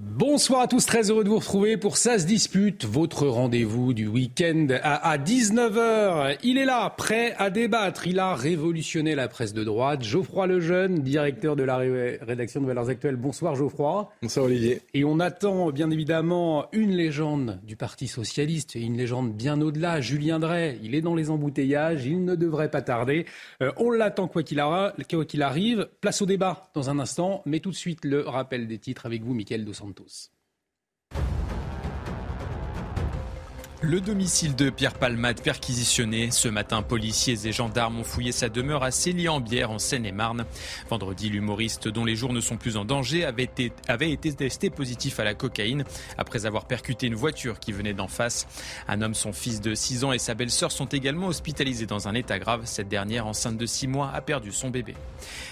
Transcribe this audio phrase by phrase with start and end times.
[0.00, 4.06] Bonsoir à tous, très heureux de vous retrouver pour Ça se dispute, votre rendez-vous du
[4.06, 6.38] week-end à, 19h.
[6.44, 8.06] Il est là, prêt à débattre.
[8.06, 10.04] Il a révolutionné la presse de droite.
[10.04, 13.16] Geoffroy Lejeune, directeur de la rédaction de Valeurs Actuelles.
[13.16, 14.08] Bonsoir Geoffroy.
[14.22, 14.82] Bonsoir Olivier.
[14.94, 20.00] Et on attend bien évidemment une légende du Parti Socialiste et une légende bien au-delà,
[20.00, 20.78] Julien Drey.
[20.80, 23.26] Il est dans les embouteillages, il ne devrait pas tarder.
[23.64, 25.88] Euh, on l'attend quoi qu'il arrive.
[26.00, 29.24] Place au débat dans un instant, mais tout de suite le rappel des titres avec
[29.24, 30.30] vous, Mickaël Dos Santos.
[33.80, 36.32] Le domicile de Pierre Palmade perquisitionné.
[36.32, 40.46] Ce matin, policiers et gendarmes ont fouillé sa demeure à Célie-en-Bière en Seine-et-Marne.
[40.90, 44.68] Vendredi, l'humoriste dont les jours ne sont plus en danger avait été, avait été testé
[44.68, 45.84] positif à la cocaïne
[46.16, 48.48] après avoir percuté une voiture qui venait d'en face.
[48.88, 52.14] Un homme, son fils de 6 ans et sa belle-sœur sont également hospitalisés dans un
[52.14, 52.62] état grave.
[52.64, 54.96] Cette dernière, enceinte de 6 mois, a perdu son bébé.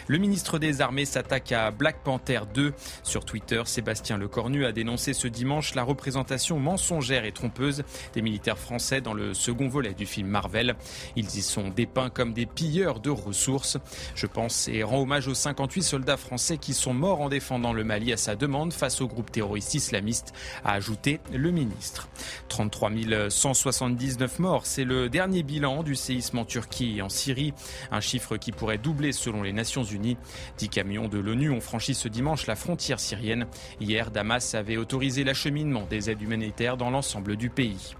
[0.08, 2.74] Le ministre des Armées s'attaque à Black Panther 2.
[3.04, 7.84] Sur Twitter, Sébastien Lecornu a dénoncé ce dimanche la représentation mensongère et trompeuse
[8.16, 10.74] des militaires français dans le second volet du film Marvel.
[11.16, 13.76] Ils y sont dépeints comme des pilleurs de ressources.
[14.14, 17.84] Je pense et rends hommage aux 58 soldats français qui sont morts en défendant le
[17.84, 20.32] Mali à sa demande face au groupe terroriste islamiste,
[20.64, 22.08] a ajouté le ministre.
[22.48, 22.90] 33
[23.28, 27.52] 179 morts, c'est le dernier bilan du séisme en Turquie et en Syrie,
[27.90, 30.16] un chiffre qui pourrait doubler selon les Nations Unies.
[30.56, 33.46] Dix camions de l'ONU ont franchi ce dimanche la frontière syrienne.
[33.80, 37.94] Hier, Damas avait autorisé l'acheminement des aides humanitaires dans l'ensemble du pays.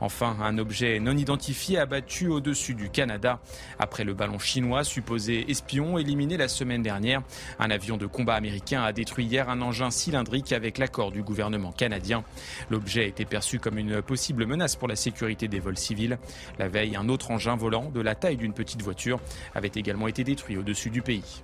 [0.00, 3.40] Enfin, un objet non identifié abattu au-dessus du Canada.
[3.78, 7.22] Après le ballon chinois supposé espion éliminé la semaine dernière,
[7.58, 11.72] un avion de combat américain a détruit hier un engin cylindrique avec l'accord du gouvernement
[11.72, 12.24] canadien.
[12.70, 16.18] L'objet était perçu comme une possible menace pour la sécurité des vols civils.
[16.58, 19.20] La veille, un autre engin volant de la taille d'une petite voiture
[19.54, 21.42] avait également été détruit au-dessus du pays.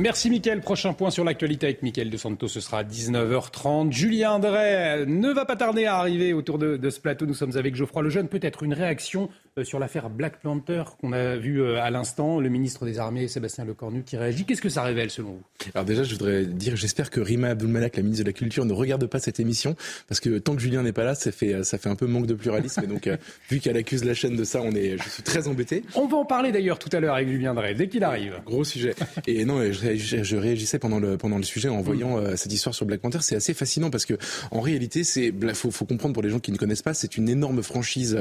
[0.00, 0.60] Merci Mickaël.
[0.60, 3.92] Prochain point sur l'actualité avec Mickaël de Santos, ce sera à 19h30.
[3.92, 7.26] Julien Drey ne va pas tarder à arriver autour de, ce plateau.
[7.26, 8.28] Nous sommes avec Geoffroy Lejeune.
[8.28, 12.48] Peut-être une réaction euh, sur l'affaire Black Panther qu'on a vu euh, à l'instant, le
[12.48, 14.44] ministre des Armées Sébastien Lecornu qui réagit.
[14.44, 15.42] Qu'est-ce que ça révèle selon vous?
[15.76, 18.72] Alors déjà, je voudrais dire, j'espère que Rima Abdulmalak, la ministre de la Culture, ne
[18.72, 19.76] regarde pas cette émission
[20.08, 22.26] parce que tant que Julien n'est pas là, ça fait ça fait un peu manque
[22.26, 22.82] de pluralisme.
[22.82, 23.16] Et donc, euh,
[23.48, 25.84] vu qu'elle accuse la chaîne de ça, on est, je suis très embêté.
[25.94, 28.40] On va en parler d'ailleurs tout à l'heure avec Julien Drey dès qu'il arrive.
[28.44, 28.96] Gros sujet.
[29.28, 32.86] Et non, je, je, réagissais pendant le pendant le sujet en voyant cette histoire sur
[32.86, 33.18] Black Panther.
[33.20, 34.14] C'est assez fascinant parce que
[34.50, 37.28] en réalité, c'est faut, faut comprendre pour les gens qui ne connaissent pas, c'est une
[37.28, 38.18] énorme franchise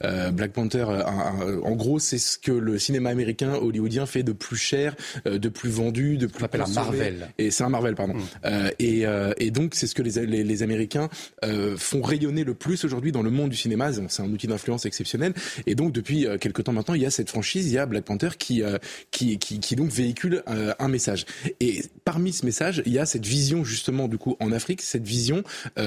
[0.00, 0.75] Black Panther.
[0.80, 4.94] Un, en gros, c'est ce que le cinéma américain hollywoodien fait de plus cher,
[5.26, 6.44] euh, de plus vendu, de plus.
[6.44, 7.28] appelle un Marvel.
[7.38, 8.14] Et c'est un Marvel, pardon.
[8.14, 8.22] Mm.
[8.44, 11.08] Euh, et, euh, et, donc, c'est ce que les, les, les Américains
[11.76, 13.90] font rayonner le plus aujourd'hui dans le monde du cinéma.
[14.08, 15.32] C'est un outil d'influence exceptionnel.
[15.66, 18.04] Et donc, depuis quelques temps maintenant, il y a cette franchise, il y a Black
[18.04, 18.62] Panther qui
[19.10, 21.26] qui, qui, qui donc véhicule un message.
[21.60, 25.06] Et parmi ce message, il y a cette vision justement du coup en Afrique, cette
[25.06, 25.42] vision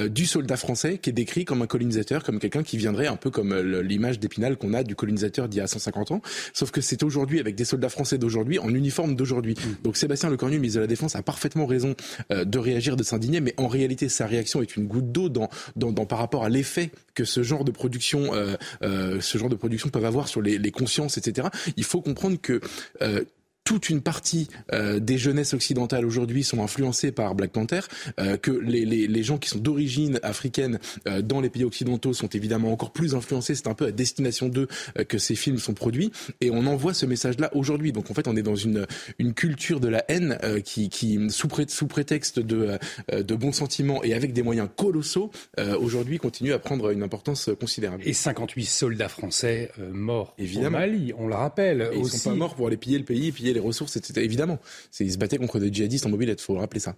[0.08, 3.30] du soldat français qui est décrit comme un colonisateur, comme quelqu'un qui viendrait un peu
[3.30, 6.22] comme l'image d'Épinal qu'on a du colonisateur d'il y a 150 ans.
[6.52, 9.54] Sauf que c'est aujourd'hui avec des soldats français d'aujourd'hui en uniforme d'aujourd'hui.
[9.54, 9.82] Mm.
[9.84, 11.94] Donc Sébastien Lecornu, ministre de la Défense, a parfaitement raison
[12.32, 15.48] euh, de réagir, de s'indigner, mais en réalité sa réaction est une goutte d'eau dans,
[15.76, 19.48] dans, dans, par rapport à l'effet que ce genre de production, euh, euh, ce genre
[19.48, 21.48] de production peuvent avoir sur les, les consciences, etc.
[21.76, 22.60] Il faut comprendre que
[23.02, 23.24] euh,
[23.70, 27.82] toute une partie euh, des jeunesses occidentales aujourd'hui sont influencées par Black Panther,
[28.18, 32.12] euh, que les, les, les, gens qui sont d'origine africaine euh, dans les pays occidentaux
[32.12, 33.54] sont évidemment encore plus influencés.
[33.54, 34.66] C'est un peu à destination d'eux
[35.06, 36.10] que ces films sont produits.
[36.40, 37.92] Et on envoie ce message-là aujourd'hui.
[37.92, 38.88] Donc en fait, on est dans une,
[39.20, 42.76] une culture de la haine qui, qui sous, pré sous prétexte de,
[43.12, 45.30] de bons sentiments et avec des moyens colossaux,
[45.78, 48.02] aujourd'hui continue à prendre une importance considérable.
[48.04, 50.78] Et 58 soldats français morts évidemment.
[50.78, 51.90] au Mali, on le rappelle.
[51.92, 52.16] Et aussi.
[52.16, 54.22] Ils sont pas morts pour aller piller le pays, piller les ressources, etc.
[54.24, 54.58] Évidemment,
[54.98, 56.96] ils se battaient contre des djihadistes en mobilette, il faut rappeler ça.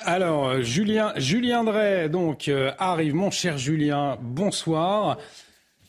[0.00, 5.18] Alors, euh, Julien, Julien Drey, donc, euh, arrive, mon cher Julien, bonsoir.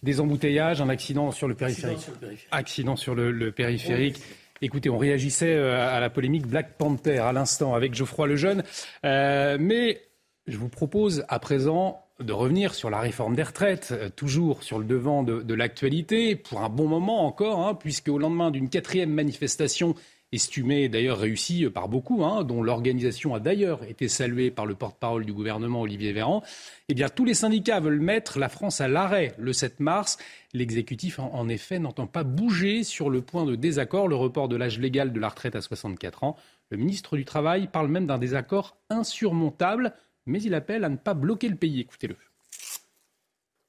[0.03, 2.09] Des embouteillages, un accident sur le périphérique.
[2.51, 4.19] Accident sur le, périphérique.
[4.61, 8.63] Écoutez, on réagissait euh, à la polémique Black Panther à l'instant avec Geoffroy Lejeune.
[9.05, 10.01] Euh, mais
[10.47, 14.79] je vous propose à présent de revenir sur la réforme des retraites, euh, toujours sur
[14.79, 19.11] le devant de, l'actualité, pour un bon moment encore, hein, puisque au lendemain d'une quatrième
[19.11, 19.95] manifestation
[20.31, 25.25] estimée d'ailleurs réussie par beaucoup, hein, dont l'organisation a d'ailleurs été saluée par le porte-parole
[25.25, 26.41] du gouvernement Olivier Véran,
[26.89, 30.17] eh tous les syndicats veulent mettre la France à l'arrêt le 7 mars.
[30.53, 34.79] L'exécutif, en effet, n'entend pas bouger sur le point de désaccord, le report de l'âge
[34.79, 36.35] légal de la retraite à 64 ans.
[36.69, 39.93] Le ministre du Travail parle même d'un désaccord insurmontable
[40.25, 41.81] mais il appelle à ne pas bloquer le pays.
[41.81, 42.15] Écoutez-le.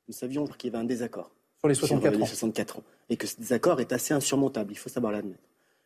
[0.09, 1.31] Nous savions qu'il y avait un désaccord
[1.61, 2.83] sur les 64, sur les 64 ans.
[3.09, 5.41] et que ce désaccord est assez insurmontable, il faut savoir l'admettre.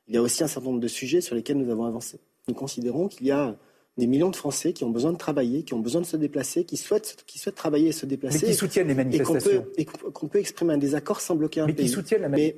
[0.08, 2.18] Il y a aussi un certain nombre de sujets sur lesquels nous avons avancé.
[2.48, 3.56] Nous considérons qu'il y a
[3.96, 6.64] des millions de Français qui ont besoin de travailler, qui ont besoin de se déplacer,
[6.64, 8.46] qui souhaitent, qui souhaitent travailler et se déplacer.
[8.46, 9.66] Mais qui soutiennent les manifestations.
[9.76, 11.86] Et qu'on peut, exprimer un désaccord sans bloquer un Mais pays.
[11.86, 12.56] qui soutiennent la Mais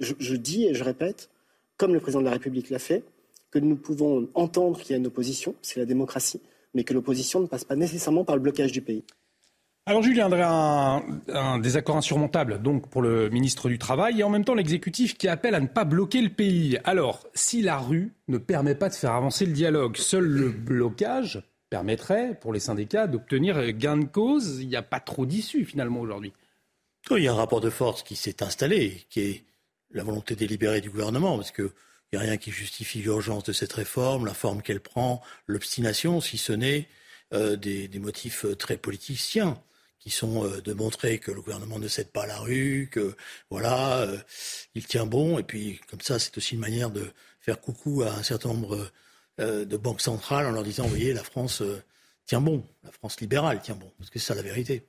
[0.00, 1.28] je, je dis et je répète,
[1.76, 3.04] comme le président de la République l'a fait,
[3.50, 6.40] que nous pouvons entendre qu'il y a une opposition, c'est la démocratie,
[6.74, 9.04] mais que l'opposition ne passe pas nécessairement par le blocage du pays.
[9.88, 14.44] Alors Julien un, un, désaccord insurmontable donc pour le ministre du Travail et en même
[14.44, 16.76] temps l'exécutif qui appelle à ne pas bloquer le pays.
[16.82, 21.40] Alors, si la rue ne permet pas de faire avancer le dialogue, seul le blocage
[21.70, 24.60] permettrait pour les syndicats d'obtenir gain de cause.
[24.60, 26.32] Il n'y a pas trop d'issue finalement aujourd'hui.
[27.12, 29.44] Il y a un rapport de force qui s'est installé, qui est
[29.92, 31.52] la volonté délibérée du gouvernement, parce
[32.16, 36.52] a rien qui justifie l'urgence de cette réforme, la forme qu'elle prend, l'obstination, si ce
[36.52, 36.88] n'est
[37.34, 39.60] euh, des, motifs très politiciens
[40.06, 43.16] qui sont euh, de montrer que le gouvernement ne cède pas la rue, que
[43.50, 44.16] voilà, euh,
[44.76, 45.36] il tient bon.
[45.40, 47.10] Et puis comme ça, c'est aussi une manière de
[47.40, 48.88] faire coucou à un certain nombre
[49.40, 51.60] euh, de banques centrales en leur disant, vous voyez, la France
[52.24, 54.86] tient bon, la France libérale tient bon, parce que c'est ça la vérité.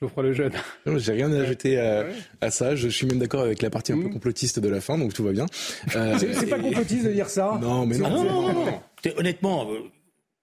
[0.00, 0.52] Geoffroy le jeune.
[0.96, 2.06] J'ai rien à ajouter à,
[2.40, 2.76] à, ça.
[2.76, 5.24] Je suis même d'accord avec la partie un peu complotiste de la fin, donc tout
[5.24, 5.46] va bien.
[5.94, 7.58] Euh, c'est pas complotiste de dire ça.
[7.62, 8.06] Non, mais non.
[8.06, 8.80] Ah non, non, non, non.
[9.16, 9.68] Honnêtement,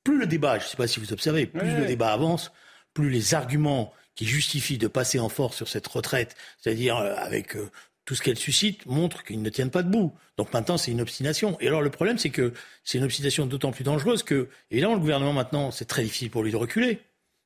[0.03, 1.79] plus le débat, je ne sais pas si vous observez, plus ouais.
[1.81, 2.51] le débat avance,
[2.93, 7.69] plus les arguments qui justifient de passer en force sur cette retraite, c'est-à-dire avec euh,
[8.05, 10.13] tout ce qu'elle suscite, montrent qu'ils ne tiennent pas debout.
[10.37, 11.57] Donc maintenant, c'est une obstination.
[11.61, 12.53] Et alors le problème, c'est que
[12.83, 16.43] c'est une obstination d'autant plus dangereuse que, évidemment, le gouvernement maintenant, c'est très difficile pour
[16.43, 16.99] lui de reculer.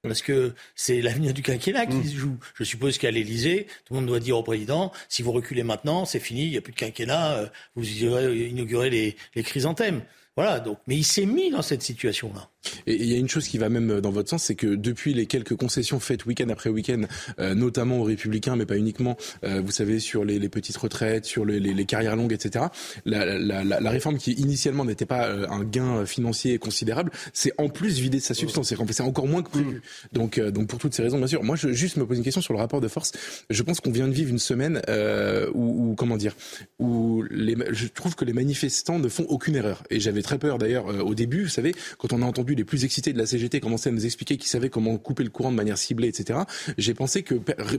[0.03, 2.37] Parce que c'est l'avenir du quinquennat qui se joue.
[2.55, 6.05] Je suppose qu'à l'Élysée, tout le monde doit dire au président si vous reculez maintenant,
[6.05, 10.03] c'est fini, il n'y a plus de quinquennat, vous inaugurez les, les chrysanthèmes.
[10.37, 12.47] Voilà, donc, mais il s'est mis dans cette situation-là.
[12.85, 15.13] Et il y a une chose qui va même dans votre sens, c'est que depuis
[15.13, 17.01] les quelques concessions faites week-end après week-end,
[17.39, 21.25] euh, notamment aux Républicains, mais pas uniquement, euh, vous savez, sur les, les petites retraites,
[21.25, 22.65] sur les, les, les, carrières longues, etc.
[23.05, 27.53] La, la, la, la réforme qui initialement n'était pas euh, un gain financier considérable, c'est
[27.57, 29.81] en plus vidé de sa substance, c'est encore moins que prévu.
[30.13, 31.43] Donc, euh, donc pour toutes ces raisons, bien sûr.
[31.43, 33.11] Moi, je juste me pose une question sur le rapport de force.
[33.49, 36.35] Je pense qu'on vient de vivre une semaine euh, où, où, comment dire,
[36.79, 39.83] où les, je trouve que les manifestants ne font aucune erreur.
[39.89, 42.83] Et j'avais très peur d'ailleurs au début, vous savez, quand on a entendu les plus
[42.83, 45.55] excités de la CGT commençaient à nous expliquer qu'ils savaient comment couper le courant de
[45.55, 46.39] manière ciblée, etc.
[46.77, 47.35] J'ai pensé que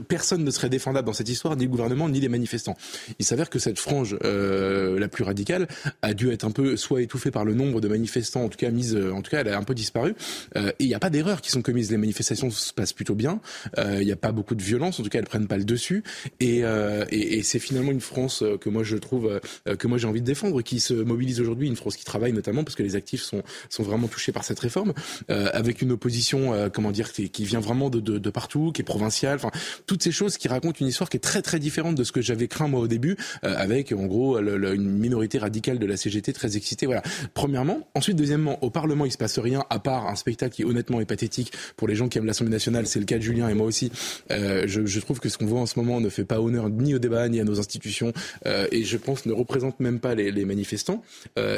[0.07, 2.77] personne ne serait défendable dans cette histoire, ni le gouvernement, ni les manifestants.
[3.19, 5.67] Il s'avère que cette frange euh, la plus radicale
[6.01, 8.71] a dû être un peu soit étouffée par le nombre de manifestants, en tout cas
[8.71, 10.15] mise, en tout cas, elle a un peu disparu.
[10.55, 11.91] Euh, et il n'y a pas d'erreurs qui sont commises.
[11.91, 13.41] Les manifestations se passent plutôt bien.
[13.77, 15.65] Euh, il n'y a pas beaucoup de violence, en tout cas, elles prennent pas le
[15.65, 16.03] dessus.
[16.39, 20.21] Et, et, et c'est finalement une France que moi je trouve que moi j'ai envie
[20.21, 23.21] de défendre, qui se mobilise aujourd'hui, une France qui travaille notamment parce que les actifs
[23.21, 24.93] sont sont vraiment touchés par cette réforme
[25.29, 29.35] euh, avec une opposition, euh, comment dire, qui, vient vraiment de, partout, qui est provinciale.
[29.35, 29.51] Enfin,
[29.85, 32.21] toutes ces choses qui racontent une histoire qui est très très différente de ce que
[32.21, 36.33] j'avais craint moi au début, euh, avec en gros une minorité radicale de la CGT
[36.33, 36.85] très excitée.
[36.85, 37.01] Voilà.
[37.33, 41.01] Premièrement, ensuite deuxièmement, au Parlement il se passe rien à part un spectacle qui honnêtement
[41.01, 42.87] est pathétique pour les gens qui aiment l'Assemblée nationale.
[42.87, 43.91] C'est le cas de Julien et moi aussi.
[44.29, 46.99] Je, trouve que ce qu'on voit en ce moment ne fait pas honneur ni au
[46.99, 48.13] débat ni à nos institutions
[48.45, 51.03] et je pense ne représente même pas les, manifestants.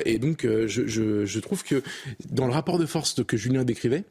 [0.05, 1.81] et donc je trouve que
[2.29, 4.03] dans le rapport de force que Julien décrivait,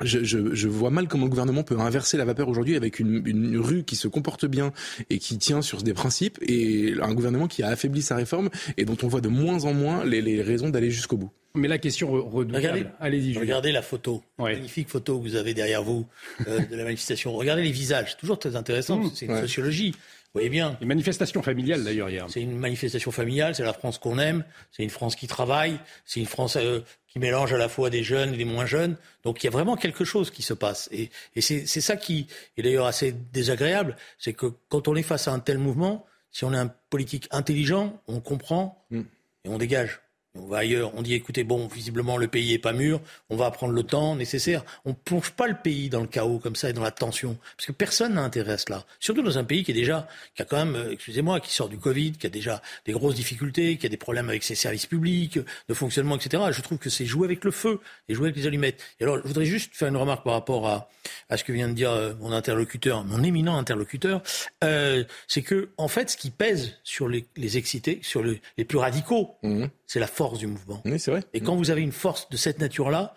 [0.00, 3.22] je, je, je, vois mal comment le gouvernement peut inverser la vapeur aujourd'hui avec une,
[3.26, 4.72] une, rue qui se comporte bien
[5.10, 8.84] et qui tient sur des principes et un gouvernement qui a affaibli sa réforme et
[8.84, 11.30] dont on voit de moins en moins les, les raisons d'aller jusqu'au bout.
[11.54, 12.56] Mais la question redoutable.
[12.56, 13.38] Regardez, Allez-y.
[13.38, 14.54] Regardez la photo, ouais.
[14.54, 16.06] magnifique photo que vous avez derrière vous
[16.46, 17.32] euh, de la manifestation.
[17.32, 18.98] Regardez les visages, toujours très intéressant.
[18.98, 19.40] Mmh, c'est une ouais.
[19.40, 19.94] sociologie.
[20.34, 20.76] Vous voyez bien.
[20.82, 22.26] Une manifestation familiale d'ailleurs hier.
[22.28, 26.20] C'est une manifestation familiale, c'est la France qu'on aime, c'est une France qui travaille, c'est
[26.20, 28.96] une France euh, qui mélange à la fois des jeunes et des moins jeunes.
[29.24, 30.90] Donc il y a vraiment quelque chose qui se passe.
[30.92, 32.26] Et, et c'est ça qui
[32.58, 36.44] est d'ailleurs assez désagréable, c'est que quand on est face à un tel mouvement, si
[36.44, 39.00] on est un politique intelligent, on comprend mm.
[39.44, 40.00] et on dégage.
[40.42, 43.50] On va ailleurs, on dit écoutez, bon, visiblement le pays est pas mûr, on va
[43.50, 44.64] prendre le temps nécessaire.
[44.84, 47.66] On plonge pas le pays dans le chaos comme ça et dans la tension, parce
[47.66, 48.84] que personne n'a intérêt à cela.
[49.00, 51.78] Surtout dans un pays qui est déjà, qui a quand même, excusez-moi, qui sort du
[51.78, 55.38] Covid, qui a déjà des grosses difficultés, qui a des problèmes avec ses services publics,
[55.68, 56.42] de fonctionnement, etc.
[56.50, 58.82] Je trouve que c'est jouer avec le feu et jouer avec les allumettes.
[59.00, 60.90] Et alors, je voudrais juste faire une remarque par rapport à,
[61.28, 64.22] à ce que vient de dire mon interlocuteur, mon éminent interlocuteur,
[64.64, 68.64] euh, c'est que en fait, ce qui pèse sur les, les excités, sur les, les
[68.64, 69.66] plus radicaux, mmh.
[69.86, 70.82] c'est la force du mouvement.
[70.84, 71.22] Oui, c'est vrai.
[71.32, 73.14] Et quand vous avez une force de cette nature-là,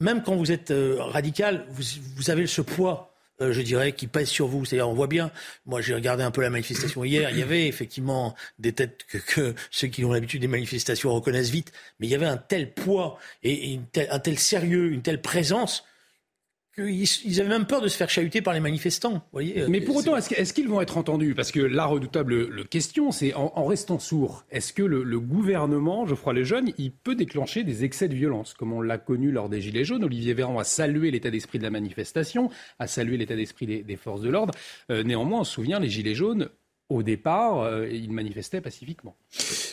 [0.00, 1.82] même quand vous êtes euh, radical, vous,
[2.16, 4.64] vous, avez ce poids, euh, je dirais, qui pèse sur vous.
[4.64, 5.30] C'est-à-dire, on voit bien,
[5.66, 9.18] moi j'ai regardé un peu la manifestation hier, il y avait effectivement des têtes que,
[9.18, 12.72] que ceux qui ont l'habitude des manifestations reconnaissent vite, mais il y avait un tel
[12.72, 13.78] poids et,
[14.10, 15.84] un tel sérieux, une telle présence
[16.88, 19.22] ils avaient même peur de se faire chahuter par les manifestants.
[19.32, 21.34] Voyez, Mais pour autant, est-ce qu'ils vont être entendus?
[21.34, 26.72] Parce que la redoutable question, c'est en, restant sourd, est-ce que le, gouvernement, Geoffroy Lejeune,
[26.78, 30.04] il peut déclencher des excès de violence Comme on l'a connu lors des Gilets jaunes,
[30.04, 34.22] Olivier Véran a salué l'état d'esprit de la manifestation, a salué l'état d'esprit des, forces
[34.22, 34.54] de l'ordre.
[34.90, 36.48] Euh, néanmoins, on se souvient, les Gilets jaunes,
[36.90, 39.16] au départ, euh, ils manifestaient pacifiquement.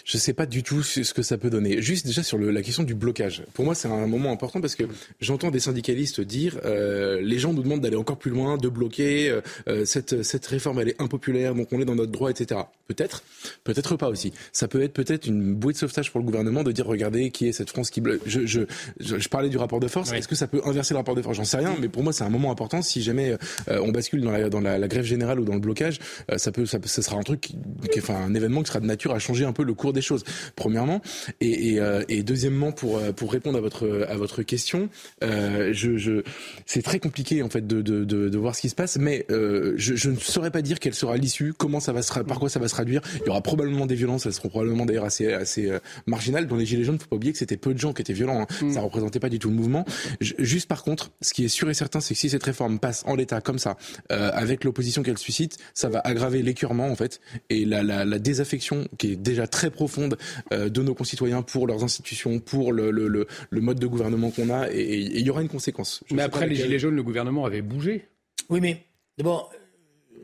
[0.08, 1.82] Je ne sais pas du tout ce que ça peut donner.
[1.82, 3.44] Juste déjà sur le, la question du blocage.
[3.54, 4.86] Pour moi, c'est un moment important parce que
[5.20, 9.30] j'entends des syndicalistes dire euh, les gens nous demandent d'aller encore plus loin, de bloquer.
[9.30, 12.62] Euh, euh, cette, cette réforme, elle est impopulaire, donc on est dans notre droit, etc.
[12.88, 13.22] Peut-être,
[13.66, 14.32] peut-être pas aussi.
[14.54, 17.48] Ça peut être peut-être une bouée de sauvetage pour le gouvernement de dire regardez qui
[17.48, 18.22] est cette France qui bloque.
[18.26, 18.62] Je, je,
[19.02, 20.14] je, parlais du rapport de force.
[20.14, 21.36] Est-ce que ça peut inverser le rapport de force?
[21.36, 22.82] J'en sais rien, mais pour moi, c'est un moment important.
[22.82, 23.36] Si jamais
[23.68, 26.00] on bascule dans, la, dans la, la, grève générale ou dans le blocage,
[26.38, 27.58] ça peut, ça, ça sera un truc, qui,
[27.98, 30.24] enfin un événement qui sera de nature à changer un peu le cours des choses.
[30.56, 31.02] Premièrement,
[31.42, 34.90] et, et, euh, et deuxièmement, pour euh, pour répondre à votre à votre question,
[35.24, 36.24] euh, je, je
[36.66, 39.26] c'est très compliqué en fait de, de, de, de, voir ce qui se passe, mais
[39.32, 42.40] euh, je, je, ne saurais pas dire quelle sera l'issue, comment ça va se par
[42.40, 43.02] quoi ça va se traduire.
[43.22, 45.72] Il y aura probablement des violences, elles seront probablement d'ailleurs assez assez
[46.06, 46.48] marginales.
[46.48, 48.42] Dans les gilets jaunes, faut pas oublier que c'était peu de gens qui étaient violents,
[48.42, 48.66] hein.
[48.66, 48.74] mm.
[48.74, 49.86] ça représentait pas du tout le mouvement.
[50.20, 53.04] juste par contre, ce qui est sûr et certain, c'est que si cette réforme passe
[53.06, 53.78] en l'état comme ça,
[54.10, 58.88] avec l'opposition qu'elle suscite, ça va aggraver l'écurement en fait et la, la, la désaffection
[58.98, 60.18] qui est déjà très profonde
[60.52, 64.32] euh, de nos concitoyens pour leurs institutions, pour le, le, le, le mode de gouvernement
[64.32, 66.04] qu'on a, et il y aura une conséquence.
[66.08, 68.08] Je mais après les Gilets jaunes, le gouvernement avait bougé.
[68.50, 68.84] Oui, mais
[69.18, 69.54] d'abord,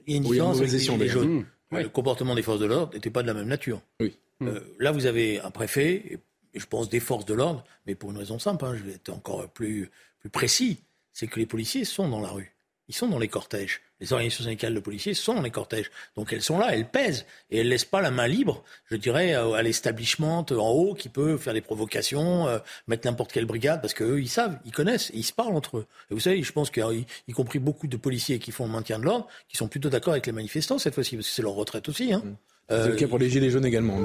[0.05, 1.45] il y a une différence avec les Gilets jaunes.
[1.71, 1.77] Mmh.
[1.77, 3.81] Le comportement des forces de l'ordre n'était pas de la même nature.
[3.99, 4.13] Oui.
[4.41, 6.19] Euh, là, vous avez un préfet,
[6.53, 8.93] et je pense des forces de l'ordre, mais pour une raison simple, hein, je vais
[8.93, 9.89] être encore plus,
[10.19, 10.79] plus précis,
[11.13, 12.51] c'est que les policiers sont dans la rue.
[12.89, 13.81] Ils sont dans les cortèges.
[14.03, 15.89] Les organisations syndicales de policiers sont dans les cortèges.
[16.17, 17.25] Donc elles sont là, elles pèsent.
[17.49, 21.07] Et elles ne laissent pas la main libre, je dirais, à l'establishment en haut qui
[21.07, 25.09] peut faire des provocations, euh, mettre n'importe quelle brigade, parce qu'eux, ils savent, ils connaissent,
[25.13, 25.85] ils se parlent entre eux.
[26.11, 28.73] Et vous savez, je pense qu'il y a compris beaucoup de policiers qui font le
[28.73, 31.41] maintien de l'ordre, qui sont plutôt d'accord avec les manifestants cette fois-ci, parce que c'est
[31.41, 32.11] leur retraite aussi.
[32.11, 32.23] Hein.
[32.25, 32.35] Mmh.
[32.69, 33.99] C'est le cas pour les Gilets jaunes également.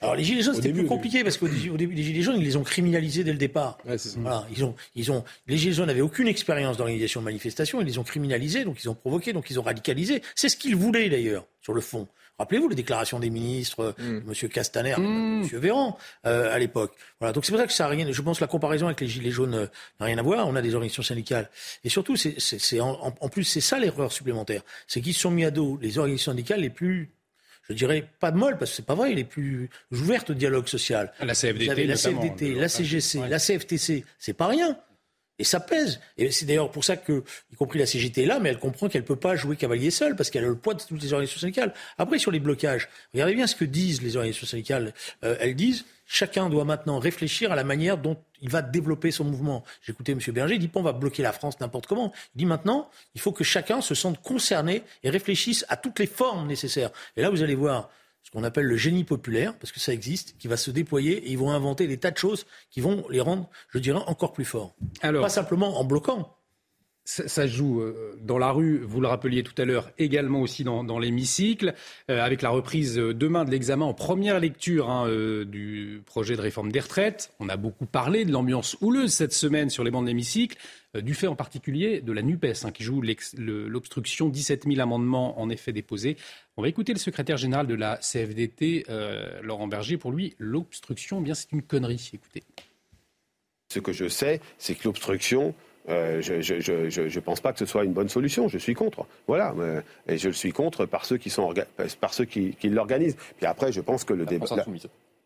[0.00, 2.56] Alors les Gilets jaunes, c'était plus compliqué parce qu'au début, les Gilets jaunes, ils les
[2.56, 3.78] ont criminalisés dès le départ.
[4.16, 7.86] Voilà, ils ont, ils ont, les Gilets jaunes n'avaient aucune expérience d'organisation de manifestation, ils
[7.86, 10.22] les ont criminalisés, donc ils ont provoqué, donc ils ont radicalisé.
[10.34, 12.06] C'est ce qu'ils voulaient d'ailleurs, sur le fond.
[12.38, 14.20] Rappelez-vous les déclarations des ministres, mm.
[14.28, 14.48] M.
[14.48, 15.42] Castaner, mm.
[15.42, 15.58] M.
[15.58, 16.92] Véran, euh, à l'époque.
[17.20, 17.32] Voilà.
[17.32, 18.10] Donc c'est pour ça que ça a rien.
[18.10, 19.66] Je pense que la comparaison avec les gilets jaunes euh,
[20.00, 20.48] n'a rien à voir.
[20.48, 21.50] On a des organisations syndicales,
[21.84, 25.44] et surtout, c'est en, en, plus c'est ça l'erreur supplémentaire, c'est qu'ils se sont mis
[25.44, 27.12] à dos les organisations syndicales les plus
[27.68, 30.34] je dirais pas de molle, parce que c'est pas vrai, il est plus ouverte au
[30.34, 31.12] dialogue social.
[31.20, 34.78] La CFDT, la CFDT, la CGC, la CFTC, c'est pas rien.
[35.38, 35.98] Et ça pèse.
[36.18, 38.88] Et c'est d'ailleurs pour ça que, y compris la CGT est là, mais elle comprend
[38.88, 41.12] qu'elle ne peut pas jouer cavalier seule, parce qu'elle a le poids de toutes les
[41.12, 41.74] organisations syndicales.
[41.98, 44.92] Après, sur les blocages, regardez bien ce que disent les organisations syndicales.
[45.24, 49.24] Euh, elles disent, chacun doit maintenant réfléchir à la manière dont il va développer son
[49.24, 49.64] mouvement.
[49.80, 50.20] J'écoutais M.
[50.28, 52.12] Berger, il dit pas on va bloquer la France n'importe comment.
[52.34, 56.06] Il dit maintenant, il faut que chacun se sente concerné et réfléchisse à toutes les
[56.06, 56.90] formes nécessaires.
[57.16, 57.88] Et là, vous allez voir
[58.22, 61.30] ce qu'on appelle le génie populaire, parce que ça existe, qui va se déployer et
[61.30, 64.44] ils vont inventer des tas de choses qui vont les rendre, je dirais, encore plus
[64.44, 64.74] forts.
[65.00, 66.36] Alors, pas simplement en bloquant.
[67.12, 70.98] Ça, joue euh, dans la rue, vous le rappeliez tout à l'heure, également aussi dans,
[70.98, 71.74] l'hémicycle,
[72.10, 75.06] euh, avec la reprise euh, demain de l'examen en première lecture hein,
[75.44, 77.30] du projet de réforme des retraites.
[77.38, 80.56] On a beaucoup parlé de l'ambiance houleuse cette semaine sur les bancs de l'hémicycle,
[80.94, 83.02] du fait en particulier de la NUPES, hein, qui joue
[83.36, 86.16] l'obstruction, 17 000 amendements en effet déposés.
[86.56, 88.86] On va écouter le secrétaire général de la CFDT,
[89.42, 89.98] Laurent Berger.
[89.98, 92.10] Pour lui, l'obstruction, eh bien c'est une connerie.
[92.14, 92.42] Écoutez.
[93.72, 95.54] Ce que je sais, c'est que l'obstruction,
[95.88, 98.48] euh, je ne pense pas que ce soit une bonne solution.
[98.48, 99.06] Je suis contre.
[99.26, 99.54] Voilà.
[100.06, 101.52] et je le suis contre par ceux qui, sont
[102.00, 103.16] par ceux qui, l'organisent.
[103.36, 104.46] Puis après, je pense que le débat.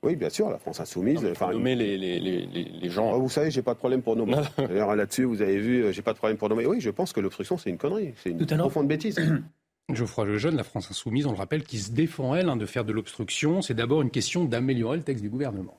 [0.03, 1.27] Oui, bien sûr, la France insoumise.
[1.33, 3.13] enfin, nommer les, les, les, gens.
[3.13, 4.37] Oh, vous savez, j'ai pas de problème pour nommer.
[4.59, 6.67] D'ailleurs, là-dessus, vous avez vu, euh, j'ai pas de problème pour nommer.
[6.67, 8.15] Oui, je pense que l'obstruction, c'est une connerie.
[8.23, 9.19] C'est une profonde bêtise.
[9.93, 12.85] Geoffroy Lejeune, la France insoumise, on le rappelle, qui se défend, elle, hein, de faire
[12.85, 13.63] de l'obstruction.
[13.63, 15.77] C'est d'abord une question d'améliorer le texte du gouvernement.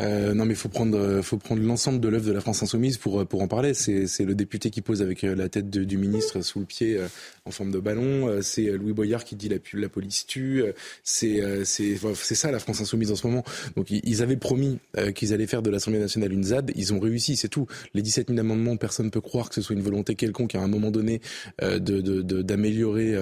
[0.00, 3.26] Euh, non, mais faut prendre, faut prendre l'ensemble de l'œuvre de la France insoumise pour
[3.26, 3.74] pour en parler.
[3.74, 7.08] C'est le député qui pose avec euh, la tête du ministre sous le pied euh,
[7.44, 8.28] en forme de ballon.
[8.28, 10.64] Euh, c'est Louis Boyard qui dit la police tue.
[11.02, 13.44] C'est c'est ça la France insoumise en ce moment.
[13.76, 14.78] Donc ils avaient promis
[15.14, 16.72] qu'ils allaient faire de l'Assemblée nationale une ZAD.
[16.74, 17.66] Ils ont réussi, c'est tout.
[17.94, 20.60] Les 17 000 amendements, personne ne peut croire que ce soit une volonté quelconque à
[20.60, 21.20] un moment donné
[21.60, 23.12] de d'améliorer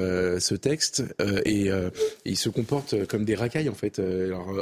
[0.40, 1.04] ce texte.
[1.45, 1.71] Et,
[2.25, 4.00] ils se comportent comme des racailles en fait,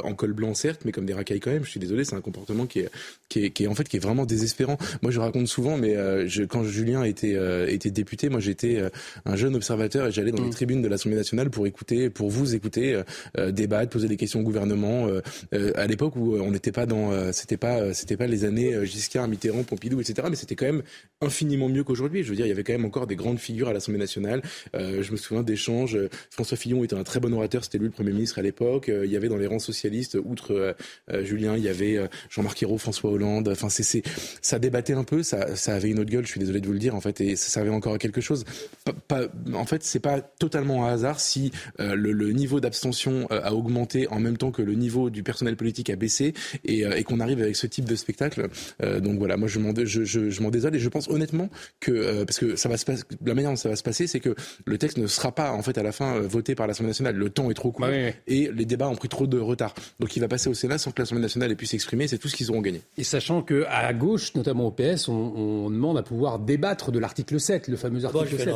[0.03, 1.65] en col blanc certes, mais comme des racailles quand même.
[1.65, 2.89] Je suis désolé désolé, c'est un comportement qui est,
[3.29, 4.77] qui est, qui est, en fait qui est vraiment désespérant.
[5.01, 8.77] Moi, je raconte souvent, mais euh, je, quand Julien était, euh, était député, moi j'étais
[8.77, 8.89] euh,
[9.25, 10.53] un jeune observateur et j'allais dans les mm.
[10.53, 13.01] tribunes de l'Assemblée nationale pour écouter, pour vous écouter,
[13.49, 15.07] débattre, poser des questions au gouvernement.
[15.51, 19.63] à l'époque où on n'était pas dans, c'était pas, c'était pas les années Giscard, Mitterrand,
[19.63, 20.27] Pompidou, etc.
[20.29, 20.83] Mais c'était quand même
[21.21, 22.23] infiniment mieux qu'aujourd'hui.
[22.23, 24.41] Je veux dire, il y avait quand même encore des grandes figures à l'Assemblée nationale.
[24.73, 25.97] je me souviens d'échanges.
[26.29, 28.89] François Fillon était un très bon orateur, c'était lui le premier ministre à l'époque.
[28.89, 30.75] il y avait dans les rangs socialistes, outre
[31.23, 31.92] Julien, il y avait
[32.29, 33.49] Jean-Marc Ayrault, François Hollande.
[33.49, 34.03] Enfin, c'est,
[34.41, 36.25] ça débattait un peu, ça, ça avait une autre gueule.
[36.25, 38.21] Je suis désolé de vous le dire, en fait, et ça servait encore à quelque
[38.21, 38.45] chose.
[39.07, 43.41] Pas, en fait, c'est pas totalement un hasard si euh, le, le, niveau d'abstention euh,
[43.43, 46.33] a augmenté en même temps que le niveau du personnel politique a baissé
[46.63, 48.49] et, euh, et qu'on arrive avec ce type de spectacle.
[49.01, 52.23] donc voilà, moi je m'en, je, je, je m'en désole et je pense honnêtement que
[52.23, 54.35] parce que ça va se passer, la manière dont ça va se passer, c'est que
[54.65, 57.15] le texte ne sera pas en fait à la fin voté par l'Assemblée nationale.
[57.15, 59.73] Le temps est trop court et les débats ont pris trop de retard.
[59.99, 61.82] Donc il va passer au Sénat sans que l'Assemblée nationale ait pu s'exprimer.
[62.07, 62.81] C'est tout ce qu'ils auront gagné.
[62.97, 66.99] Et sachant que à gauche, notamment au PS, on, on demande à pouvoir débattre de
[66.99, 68.49] l'article 7, le fameux article 7.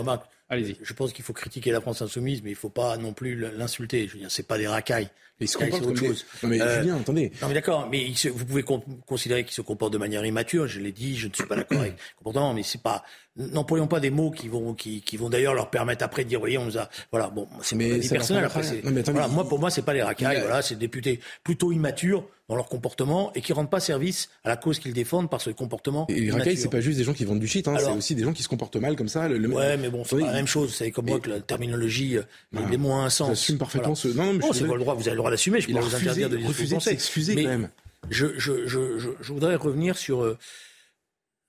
[0.49, 0.77] Allez-y.
[0.81, 3.35] Je pense qu'il faut critiquer la France insoumise, mais il ne faut pas non plus
[3.57, 4.07] l'insulter.
[4.07, 5.09] Je veux dire, c'est pas des racailles.
[5.39, 6.25] Il se comporte autre chose.
[6.41, 7.31] Non mais euh, Julien, attendez.
[7.41, 8.63] Non mais d'accord, mais vous pouvez
[9.05, 10.67] considérer qu'il se comporte de manière immature.
[10.67, 13.03] Je l'ai dit, je ne suis pas d'accord avec le comportement, mais c'est pas.
[13.35, 16.39] N'employons pas des mots qui vont qui, qui vont d'ailleurs leur permettre après de dire,
[16.39, 16.89] voyez, on nous a.
[17.11, 18.45] Voilà, bon, c'est mais personnel.
[18.45, 20.39] Après, non, mais attendez, voilà, moi pour moi, c'est pas les racailles.
[20.41, 24.49] Voilà, c'est des députés plutôt immatures dans leur comportement et qui rendent pas service à
[24.49, 26.07] la cause qu'ils défendent par ce comportement.
[26.09, 28.15] Et les racailles, c'est pas juste des gens qui vendent du shit, hein, c'est aussi
[28.15, 29.27] des gens qui se comportent mal comme ça.
[29.27, 30.73] Le, ouais, mais bon, c'est pas la même chose.
[30.73, 32.23] C'est comme moi que la terminologie, euh,
[32.71, 33.29] les mots ont un sens.
[33.29, 34.07] J'assume parfaitement ce.
[34.07, 34.95] Non, non, mais oh, c'est le droit.
[34.95, 35.61] Vous avez le droit d'assumer.
[35.61, 36.97] Je peux vous interdire de que vous pensez.
[36.97, 37.69] quand même.
[38.09, 40.37] Je, je, je, je, voudrais revenir sur euh,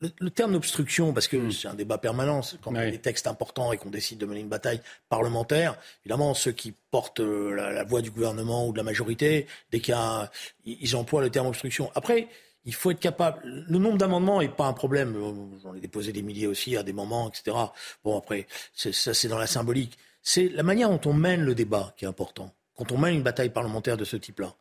[0.01, 1.53] le, terme d'obstruction, parce que hmm.
[1.53, 4.27] c'est un débat permanent, quand il y a des textes importants et qu'on décide de
[4.27, 8.79] mener une bataille parlementaire, évidemment, ceux qui portent euh, la, voix du gouvernement ou de
[8.79, 10.31] la majorité, dès qu'il y a
[10.65, 11.91] ils emploient le terme obstruction.
[11.95, 12.29] Après,
[12.65, 13.41] il faut être capable.
[13.45, 15.17] Le nombre d'amendements n'est pas un problème.
[15.63, 17.57] J'en ai déposé des milliers aussi à des moments, etc.
[18.05, 19.97] Bon, après, ça, c'est dans la symbolique.
[20.23, 22.53] C'est la manière dont on mène le débat qui est important.
[22.79, 24.55] Quand on mène une bataille parlementaire de ce type-là,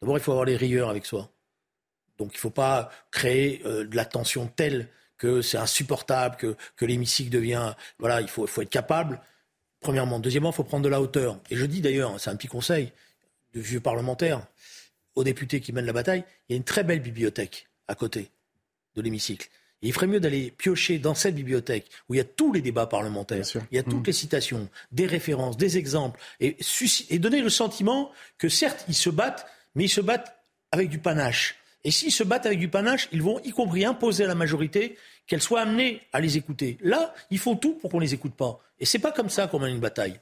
[0.00, 1.30] d'abord, il faut avoir les rigueurs avec soi.
[2.18, 4.88] Donc, il ne faut pas créer euh, de la tension telle
[5.18, 7.74] que c'est insupportable, que, que l'hémicycle devient.
[7.98, 9.20] Voilà, il faut, faut être capable.
[9.80, 10.20] Premièrement.
[10.20, 11.40] Deuxièmement, il faut prendre de la hauteur.
[11.50, 12.92] Et je dis d'ailleurs, c'est un petit conseil
[13.52, 14.46] de vieux parlementaires
[15.14, 18.30] aux députés qui mènent la bataille, il y a une très belle bibliothèque à côté
[18.94, 19.48] de l'hémicycle.
[19.88, 22.86] Il ferait mieux d'aller piocher dans cette bibliothèque où il y a tous les débats
[22.86, 24.06] parlementaires, il y a toutes mmh.
[24.06, 26.56] les citations, des références, des exemples, et,
[27.10, 30.36] et donner le sentiment que certes, ils se battent, mais ils se battent
[30.72, 31.56] avec du panache.
[31.84, 34.96] Et s'ils se battent avec du panache, ils vont y compris imposer à la majorité
[35.26, 36.78] qu'elle soit amenée à les écouter.
[36.80, 38.58] Là, ils font tout pour qu'on ne les écoute pas.
[38.80, 40.18] Et c'est pas comme ça qu'on mène une bataille.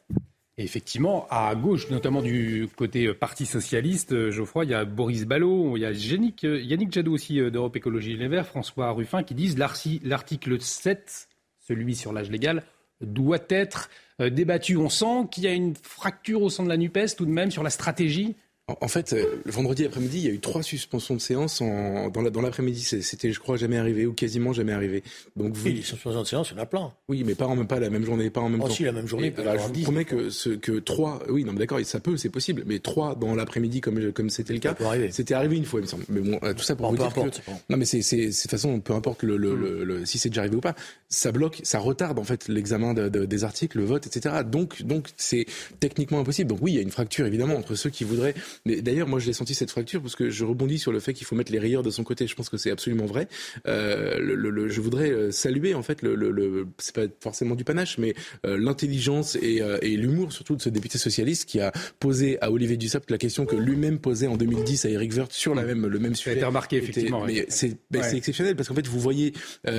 [0.58, 4.84] Et effectivement, à gauche, notamment du côté euh, Parti socialiste, euh, Geoffroy, il y a
[4.84, 9.22] Boris Ballot, il y a Yannick, euh, Jadot aussi d'Europe Écologie Les Verts, François Ruffin,
[9.22, 12.64] qui disent l'article 7, celui sur l'âge légal,
[13.00, 13.88] doit être
[14.20, 14.76] débattu.
[14.76, 17.50] On sent qu'il y a une fracture au sein de la NUPES tout de même
[17.50, 18.36] sur la stratégie
[18.68, 22.10] en fait, euh, le vendredi après-midi, il y a eu trois suspensions de séance en,
[22.10, 22.82] dans l'après-midi.
[22.82, 25.02] C'était, je crois, jamais arrivé ou quasiment jamais arrivé.
[25.36, 25.66] Donc vous...
[25.66, 26.92] Oui, les suspensions de séance, il y en a plein.
[27.08, 28.74] Oui, mais pas en même pas la même journée, pas en même oh, temps.
[28.74, 29.34] si, la même journée.
[29.36, 32.62] je vous promets que ce, que trois, oui, non, mais d'accord, ça peut, c'est possible,
[32.64, 34.76] mais trois dans l'après-midi comme comme c'était le cas,
[35.10, 36.04] c'était arrivé une fois, il me semble.
[36.08, 38.50] Mais bon, euh, tout ça pour vous dire importe, que non, mais c'est de toute
[38.50, 39.82] façon, peu importe le, le, hmm.
[39.82, 40.76] le, si c'est déjà arrivé ou pas,
[41.08, 44.36] ça bloque, ça retarde en fait l'examen de, des articles, le vote, etc.
[44.46, 45.46] Donc donc c'est
[45.80, 46.48] techniquement impossible.
[46.48, 48.34] Donc oui, il y a une fracture évidemment entre ceux qui voudraient.
[48.66, 51.26] Mais d'ailleurs, moi, je senti cette fracture parce que je rebondis sur le fait qu'il
[51.26, 52.26] faut mettre les rayures de son côté.
[52.26, 53.28] Je pense que c'est absolument vrai.
[53.66, 57.98] Euh, le, je voudrais euh, saluer en fait le, le, c'est pas forcément du panache,
[57.98, 58.14] mais
[58.46, 62.50] euh, l'intelligence et, euh, et l'humour surtout de ce député socialiste qui a posé à
[62.50, 65.86] Olivier Dussopt la question que lui-même posait en 2010 à Eric Woerth sur la même
[65.86, 66.30] le même sujet.
[66.30, 67.24] Ça a été remarqué effectivement.
[67.24, 69.32] Mais c'est ben, c'est exceptionnel parce qu'en fait vous voyez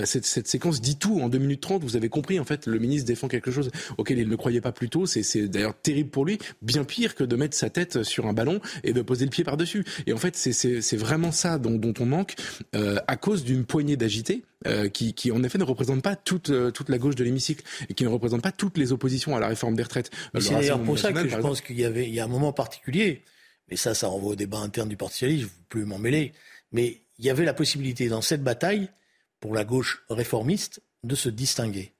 [0.05, 1.83] cette, cette séquence dit tout en 2 minutes 30.
[1.83, 4.71] Vous avez compris en fait le ministre défend quelque chose auquel il ne croyait pas
[4.71, 5.05] plus tôt.
[5.05, 8.59] C'est d'ailleurs terrible pour lui, bien pire que de mettre sa tête sur un ballon
[8.83, 9.85] et de poser le pied par-dessus.
[10.07, 12.35] Et en fait, c'est vraiment ça dont, dont on manque
[12.75, 14.43] euh, à cause d'une poignée d'agités.
[14.65, 17.65] Euh, qui, qui, en effet ne représente pas toute, euh, toute la gauche de l'hémicycle
[17.89, 20.09] et qui ne représente pas toutes les oppositions à la réforme des retraites.
[20.39, 22.53] C'est d'ailleurs pour ça que je pense qu'il y avait il y a un moment
[22.53, 23.23] particulier,
[23.69, 25.97] mais ça, ça renvoie au débat interne du Parti socialiste, je ne veux plus m'en
[25.97, 26.31] mêler,
[26.71, 28.89] mais il y avait la possibilité dans cette bataille,
[29.41, 31.91] pour la gauche réformiste, de se distinguer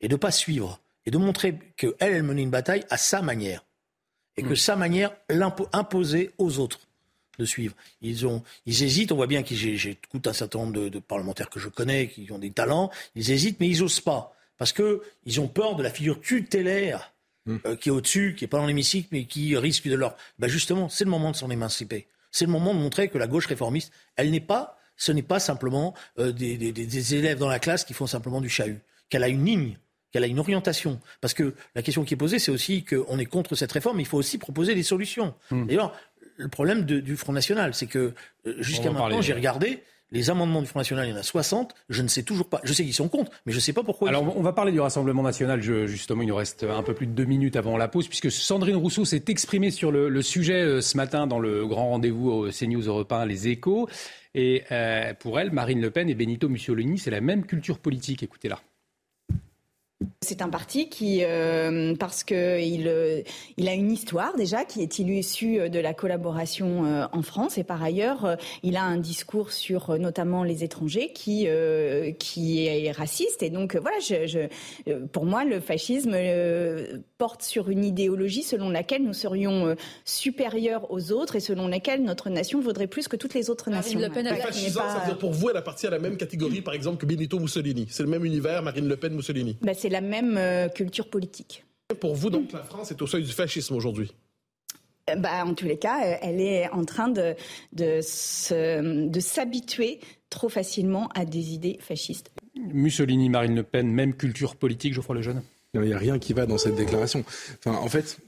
[0.00, 3.20] et de ne pas suivre et de montrer qu'elle, elle menait une bataille à sa
[3.20, 3.66] manière
[4.40, 4.56] et que hmm.
[4.56, 6.80] sa manière l'imposait aux autres
[7.38, 7.74] de suivre.
[8.00, 11.60] Ils, ont, ils hésitent, on voit bien que j'écoute un certain nombre de, parlementaires que
[11.60, 15.48] je connais, qui ont des talents, ils hésitent, mais ils n'osent pas, parce qu'ils ont
[15.48, 17.12] peur de la figure tutélaire
[17.44, 17.56] hmm.
[17.66, 20.16] euh, qui est au-dessus, qui n'est pas dans l'hémicycle, mais qui risque de leur...
[20.38, 22.06] Ben justement, c'est le moment de s'en émanciper.
[22.30, 25.40] C'est le moment de montrer que la gauche réformiste, elle n'est pas, ce n'est pas
[25.40, 29.28] simplement euh, des, des, élèves dans la classe qui font simplement du chahut, qu'elle a
[29.28, 29.76] une ligne
[30.12, 31.00] qu'elle a une orientation.
[31.20, 34.02] Parce que la question qui est posée, c'est aussi qu'on est contre cette réforme, mais
[34.02, 35.34] il faut aussi proposer des solutions.
[35.50, 35.66] Hmm.
[35.66, 35.92] D'ailleurs,
[36.36, 38.14] le problème du Front National, c'est que
[38.46, 41.74] euh, jusqu'à maintenant, j'ai regardé, les amendements du Front National, il y en a 60.
[41.88, 42.60] Je ne sais toujours pas.
[42.64, 44.08] Je sais qu'ils sont contre, mais je ne sais pas pourquoi.
[44.08, 45.60] Alors, on va parler du Rassemblement National.
[45.60, 48.76] justement, il nous reste un peu plus de deux minutes avant la pause, puisque Sandrine
[48.76, 52.82] Rousseau s'est exprimée sur le, sujet euh, ce matin dans le grand rendez-vous au CNews
[52.82, 53.88] Europe 1, Les Échos.
[54.34, 58.22] Et euh, pour elle, Marine Le Pen et Benito Mussolini, c'est la même culture politique.
[58.22, 58.60] Écoutez-la.
[60.22, 62.38] C'est un parti qui, euh, parce qu'il
[62.86, 63.22] euh,
[63.58, 67.64] il a une histoire déjà, qui est issu de la collaboration euh, en France, et
[67.64, 71.46] par ailleurs, il a un discours sur notamment les étrangers qui,
[72.18, 73.42] qui est raciste.
[73.42, 76.16] Et donc, voilà, je, je, pour moi, le fascisme
[77.18, 82.30] porte sur une idéologie selon laquelle nous serions supérieurs aux autres et selon laquelle notre
[82.30, 84.00] nation vaudrait plus que toutes les autres nations.
[84.00, 86.74] Le Pen fascisant, ça veut dire pour vous, elle appartient à la même catégorie, par
[86.74, 87.86] exemple, que Benito Mussolini.
[87.90, 89.58] C'est le même univers, Marine Le Pen, Mussolini.
[89.60, 91.64] Bah, c'est la même euh, culture politique.
[92.00, 94.12] Pour vous, donc, la France est au seuil du fascisme aujourd'hui
[95.08, 97.34] euh, bah, en tous les cas, euh, elle est en train de,
[97.72, 98.00] de,
[99.08, 102.30] de s'habituer trop facilement à des idées fascistes.
[102.54, 105.42] Mussolini, Marine Le Pen, même culture politique, Geoffroy Lejeune?
[105.74, 107.24] Il n'y a rien qui va dans cette déclaration.
[107.58, 108.18] Enfin, en fait,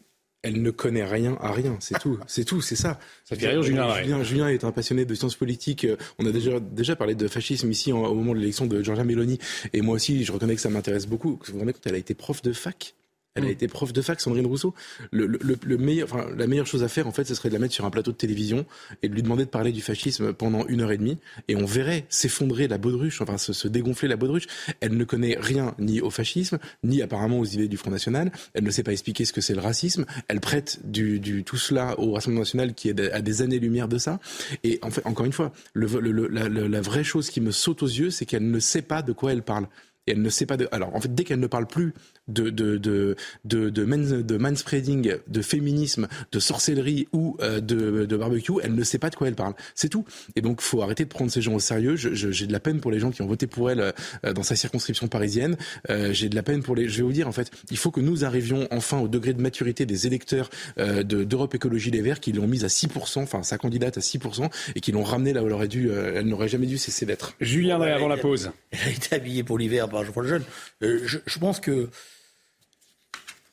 [0.43, 2.99] elle ne connaît rien à rien, c'est tout, c'est tout, c'est ça.
[3.25, 3.95] Ça fait rire Julien.
[4.03, 5.87] Julien, Julien est un passionné de sciences politiques.
[6.19, 9.39] On a déjà déjà parlé de fascisme ici au moment de l'élection de Giorgia Meloni,
[9.73, 11.39] et moi aussi, je reconnais que ça m'intéresse beaucoup.
[11.47, 12.95] Vous vous rendez compte, elle a été prof de fac
[13.35, 13.51] elle a mm.
[13.51, 14.75] été prof de fac, Sandrine Rousseau.
[15.11, 17.55] Le, le, le meilleur, enfin, la meilleure chose à faire, en fait, ce serait de
[17.55, 18.67] la mettre sur un plateau de télévision
[19.03, 21.19] et de lui demander de parler du fascisme pendant une heure et demie.
[21.49, 24.47] Et on verrait s'effondrer la baudruche, enfin, se, se, dégonfler la baudruche.
[24.81, 28.33] Elle ne connaît rien ni au fascisme, ni apparemment aux idées du Front National.
[28.53, 30.05] Elle ne sait pas expliquer ce que c'est le racisme.
[30.29, 33.99] Elle prête du, du, tout cela au Rassemblement National qui est à des années-lumière de
[33.99, 34.21] ça.
[34.63, 35.87] Et en fait, encore une fois, le,
[36.29, 39.13] la, la vraie chose qui me saute aux yeux, c'est qu'elle ne sait pas de
[39.13, 39.69] quoi elle parle
[40.07, 40.69] et elle ne sait pas de.
[40.73, 41.95] Alors, en fait, dès qu'elle ne parle plus
[42.29, 48.17] de de de de de, de manspreading, de féminisme, de sorcellerie ou euh, de, de
[48.17, 49.55] barbecue, elle ne sait pas de quoi elle parle.
[49.75, 50.05] C'est tout.
[50.37, 51.97] Et donc, faut arrêter de prendre ces gens au sérieux.
[51.97, 53.93] J'ai de la peine pour les gens qui ont voté pour elle
[54.25, 55.57] euh, dans sa circonscription parisienne.
[55.91, 56.89] Euh, J'ai de la peine pour les.
[56.89, 59.41] Je vais vous dire, en fait, il faut que nous arrivions enfin au degré de
[59.41, 63.59] maturité des électeurs euh, d'Europe Écologie Les Verts qui l'ont mise à 6%, enfin sa
[63.59, 65.91] candidate à 6%, et qui l'ont ramenée là où elle aurait dû.
[65.91, 67.35] elle n'aurait jamais dû cesser d'être.
[67.41, 68.53] Julien Drey, avant la pause.
[68.71, 70.45] Elle a été habillée pour l'hiver par Jeune.
[70.83, 71.89] Euh, je, je, pense que.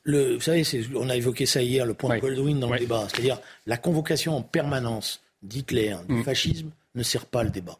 [0.02, 3.06] Le, vous savez, on a évoqué ça hier, le point de Goldwyn dans le débat.
[3.10, 6.24] C'est-à-dire, la convocation en permanence d'Hitler, du mm.
[6.24, 7.78] fascisme, ne sert pas le débat.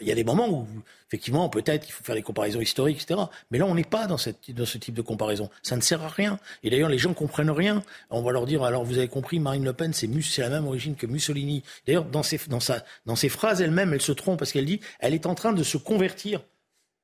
[0.00, 0.66] Il y a des moments où,
[1.08, 3.20] effectivement, peut-être qu'il faut faire des comparaisons historiques, etc.
[3.50, 5.50] Mais là, on n'est pas dans, cette, dans, ce type de comparaison.
[5.62, 6.38] Ça ne sert à rien.
[6.62, 7.82] Et d'ailleurs, les gens comprennent rien.
[8.10, 10.94] On va leur dire, alors vous avez compris, Marine Le Pen, c'est la même origine
[10.94, 11.62] que Mussolini.
[11.86, 12.60] D'ailleurs, dans ses, dans,
[13.06, 15.62] dans ses phrases elle-même, elle se trompe parce qu'elle dit, elle est en train de
[15.62, 16.40] se convertir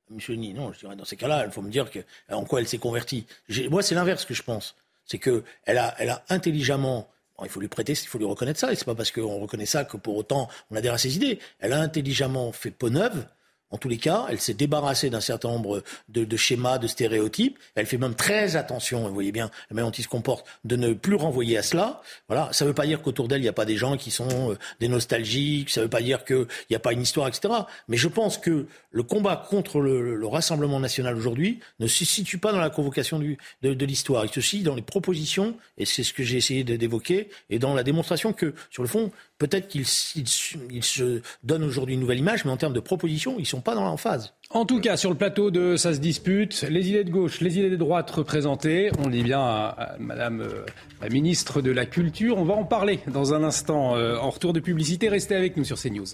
[0.09, 1.99] Mussolini, non, je dirais dans ces cas-là, il faut me dire que,
[2.31, 3.25] en quoi elle s'est convertie.
[3.69, 4.75] Moi, c'est l'inverse que je pense.
[5.05, 7.09] C'est qu'elle a, elle a intelligemment,
[7.43, 9.65] il faut lui prêter, il faut lui reconnaître ça, et c'est pas parce qu'on reconnaît
[9.65, 11.39] ça que pour autant on adhère à ses idées.
[11.59, 13.25] Elle a intelligemment fait peau neuve,
[13.71, 17.57] en tous les cas, elle s'est débarrassée d'un certain nombre de, schémas, de stéréotypes.
[17.75, 20.75] Elle fait même très attention, vous voyez bien la manière dont il se comporte, de
[20.75, 22.01] ne plus renvoyer à cela.
[22.27, 24.11] Voilà, ça ne veut pas dire qu'autour d'elle, il n'y a pas des gens qui
[24.11, 27.27] sont euh, des nostalgiques, ça ne veut pas dire qu'il n'y a pas une histoire,
[27.27, 27.53] etc.
[27.87, 32.51] Mais je pense que le combat contre le, Rassemblement national aujourd'hui ne se situe pas
[32.51, 34.25] dans la convocation du, de, de l'histoire.
[34.25, 37.73] Il se situe dans les propositions, et c'est ce que j'ai essayé d'évoquer, et dans
[37.73, 42.51] la démonstration que, sur le fond, Peut-être qu'ils se donnent aujourd'hui une nouvelle image, mais
[42.51, 44.33] en termes de propositions, ils ne sont pas dans l'emphase.
[44.49, 47.57] En tout cas, sur le plateau de Ça se dispute, les idées de gauche, les
[47.57, 48.91] idées de droite représentées.
[48.99, 50.65] On dit bien à, Madame euh,
[51.01, 52.37] la ministre de la Culture.
[52.37, 55.07] On va en parler dans un instant euh, en retour de publicité.
[55.07, 56.07] Restez avec nous sur CNews.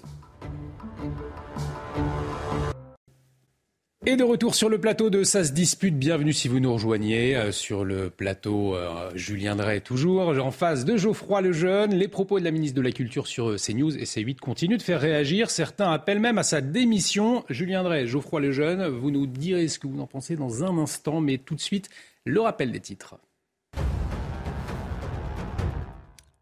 [4.08, 5.98] Et de retour sur le plateau de Ça se dispute.
[5.98, 10.28] Bienvenue si vous nous rejoignez euh, sur le plateau euh, Julien Drey toujours.
[10.28, 13.56] En face de Geoffroy Lejeune, les propos de la ministre de la Culture sur euh,
[13.56, 15.50] CNews et C8 continuent de faire réagir.
[15.50, 17.44] Certains appellent même à sa démission.
[17.50, 21.20] Julien Drey, Geoffroy Lejeune, vous nous direz ce que vous en pensez dans un instant,
[21.20, 21.90] mais tout de suite,
[22.24, 23.16] le rappel des titres.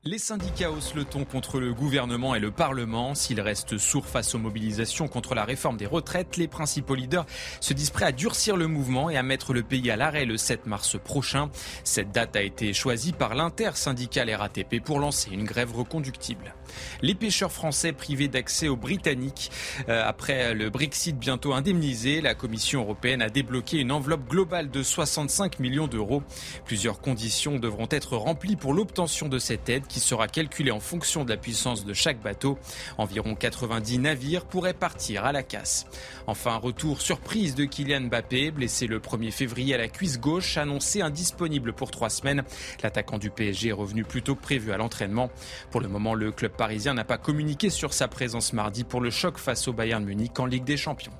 [0.06, 3.14] Les syndicats haussent le ton contre le gouvernement et le Parlement.
[3.14, 7.24] S'ils restent sourds face aux mobilisations contre la réforme des retraites, les principaux leaders
[7.60, 10.36] se disent prêts à durcir le mouvement et à mettre le pays à l'arrêt le
[10.36, 11.48] 7 mars prochain.
[11.84, 16.54] Cette date a été choisie par l'intersyndicale RATP pour lancer une grève reconductible.
[17.00, 19.50] Les pêcheurs français privés d'accès aux Britanniques.
[19.88, 24.82] Euh, après le Brexit bientôt indemnisé, la Commission européenne a débloqué une enveloppe globale de
[24.82, 26.22] 65 millions d'euros.
[26.66, 31.24] Plusieurs conditions devront être remplies pour l'obtention de cette aide qui sera calculé en fonction
[31.24, 32.58] de la puissance de chaque bateau.
[32.98, 35.86] Environ 90 navires pourraient partir à la casse.
[36.26, 41.00] Enfin, retour surprise de Kylian Mbappé, blessé le 1er février à la cuisse gauche, annoncé
[41.00, 42.42] indisponible pour trois semaines.
[42.82, 45.30] L'attaquant du PSG est revenu plus tôt que prévu à l'entraînement.
[45.70, 49.10] Pour le moment, le club parisien n'a pas communiqué sur sa présence mardi pour le
[49.10, 51.12] choc face au Bayern Munich en Ligue des Champions.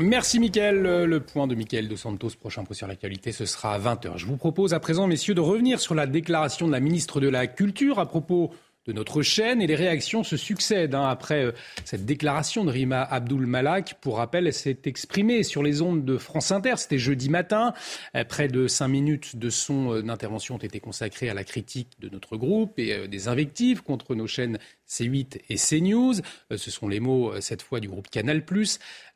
[0.00, 0.80] Merci Mickaël.
[0.80, 4.16] Le point de Mickaël de Santos, prochain point sur l'actualité, ce sera à 20h.
[4.16, 7.28] Je vous propose à présent, messieurs, de revenir sur la déclaration de la ministre de
[7.28, 8.52] la Culture à propos
[8.88, 10.94] de notre chaîne et les réactions se succèdent.
[10.94, 11.06] Hein.
[11.06, 11.52] Après euh,
[11.84, 16.16] cette déclaration de Rima Abdul Malak, pour rappel, elle s'est exprimée sur les ondes de
[16.16, 16.74] France Inter.
[16.76, 17.74] C'était jeudi matin.
[18.16, 21.90] Euh, près de cinq minutes de son euh, intervention ont été consacrées à la critique
[22.00, 24.58] de notre groupe et des invectives contre nos chaînes
[24.88, 26.14] C8 et CNews.
[26.56, 28.42] Ce sont les mots, cette fois, du groupe Canal+.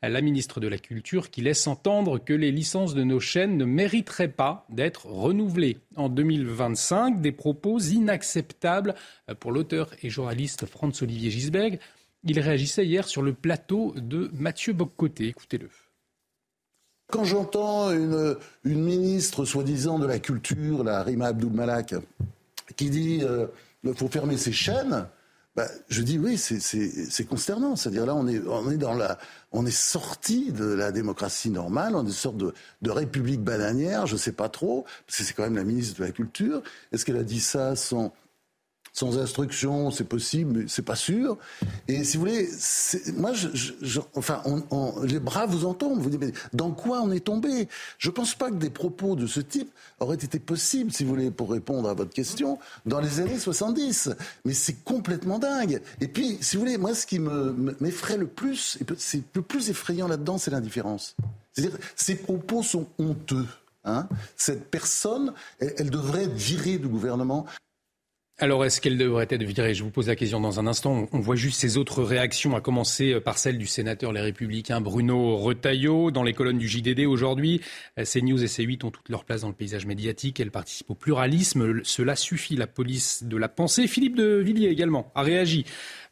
[0.01, 3.65] La ministre de la Culture qui laisse entendre que les licences de nos chaînes ne
[3.65, 7.21] mériteraient pas d'être renouvelées en 2025.
[7.21, 8.95] Des propos inacceptables
[9.39, 11.79] pour l'auteur et journaliste Franz-Olivier Gisberg.
[12.25, 15.27] Il réagissait hier sur le plateau de Mathieu Boccoté.
[15.27, 15.69] Écoutez-le.
[17.11, 21.95] Quand j'entends une, ministre soi-disant de la culture, la Rima Abdul Malak,
[22.75, 25.05] qui dit qu'il euh, faut fermer ses chaînes,
[25.55, 27.75] bah, je dis oui, c'est consternant.
[27.75, 29.19] C'est-à-dire là, on est, on est dans la,
[29.51, 34.07] on est sorti de la démocratie normale, on est une sorte de, de république bananière,
[34.07, 36.63] je sais pas trop, parce que c'est quand même la ministre de la Culture.
[36.91, 38.13] Est-ce qu'elle a dit ça sans
[38.93, 41.37] sans instruction, c'est possible, mais c'est pas sûr.
[41.87, 42.47] Et si vous voulez,
[43.17, 43.31] moi,
[44.15, 44.43] enfin,
[45.03, 45.99] les bras vous en tombent.
[45.99, 47.67] Vous dites, mais dans quoi on est tombé?
[47.97, 51.31] Je pense pas que des propos de ce type auraient été possibles, si vous voulez,
[51.31, 54.11] pour répondre à votre question, dans les années 70.
[54.45, 55.81] Mais c'est complètement dingue.
[55.99, 60.07] Et puis, si vous voulez, moi, ce qui m'effraie le plus, c'est le plus effrayant
[60.07, 61.15] là-dedans, c'est l'indifférence.
[61.51, 63.47] C'est-à-dire, ces propos sont honteux.
[63.85, 67.45] Hein Cette personne, elle, elle, devrait être virée du gouvernement.
[68.39, 69.75] Alors, est-ce qu'elle devrait être virée?
[69.75, 71.07] Je vous pose la question dans un instant.
[71.11, 75.37] On voit juste ces autres réactions, à commencer par celle du sénateur Les Républicains Bruno
[75.37, 77.61] Retailleau dans les colonnes du JDD aujourd'hui.
[77.95, 80.39] CNews et C8 ont toute leur place dans le paysage médiatique.
[80.39, 81.81] Elles participent au pluralisme.
[81.83, 83.85] Cela suffit, la police de la pensée.
[83.87, 85.65] Philippe de Villiers également a réagi.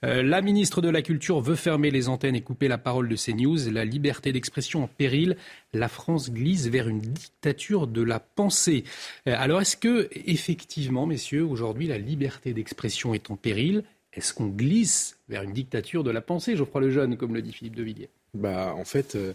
[0.04, 3.16] Euh, la ministre de la Culture veut fermer les antennes et couper la parole de
[3.16, 3.72] CNews.
[3.72, 5.38] La liberté d'expression en péril.
[5.74, 8.84] La France glisse vers une dictature de la pensée.
[9.28, 13.84] Euh, alors, est-ce que, effectivement, messieurs, aujourd'hui, la liberté d'expression est en péril?
[14.14, 17.76] Est-ce qu'on glisse vers une dictature de la pensée, Geoffroy Lejeune, comme le dit Philippe
[17.76, 18.10] de Villiers?
[18.34, 19.16] Bah, en fait.
[19.16, 19.34] Euh,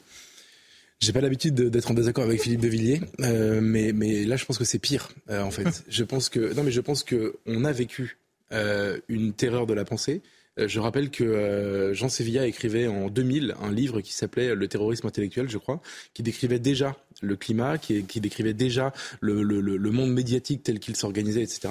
[0.98, 4.56] j'ai pas l'habitude d'être en désaccord avec Philippe de Villiers, mais, mais là je pense
[4.56, 5.10] que c'est pire.
[5.28, 8.16] en fait, je pense que non, mais je pense que on a vécu
[8.50, 10.22] une terreur de la pensée.
[10.58, 14.68] Euh, je rappelle que euh, Jean Sevilla écrivait en 2000 un livre qui s'appelait Le
[14.68, 15.80] terrorisme intellectuel, je crois,
[16.14, 21.68] qui décrivait déjà le climat, qui, décrivait déjà le, monde médiatique tel qu'il s'organisait, etc.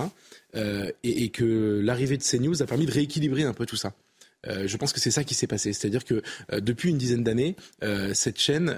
[0.56, 3.94] Euh, et, et, que l'arrivée de CNews a permis de rééquilibrer un peu tout ça.
[4.48, 5.74] Euh, je pense que c'est ça qui s'est passé.
[5.74, 8.78] C'est-à-dire que euh, depuis une dizaine d'années, euh, cette chaîne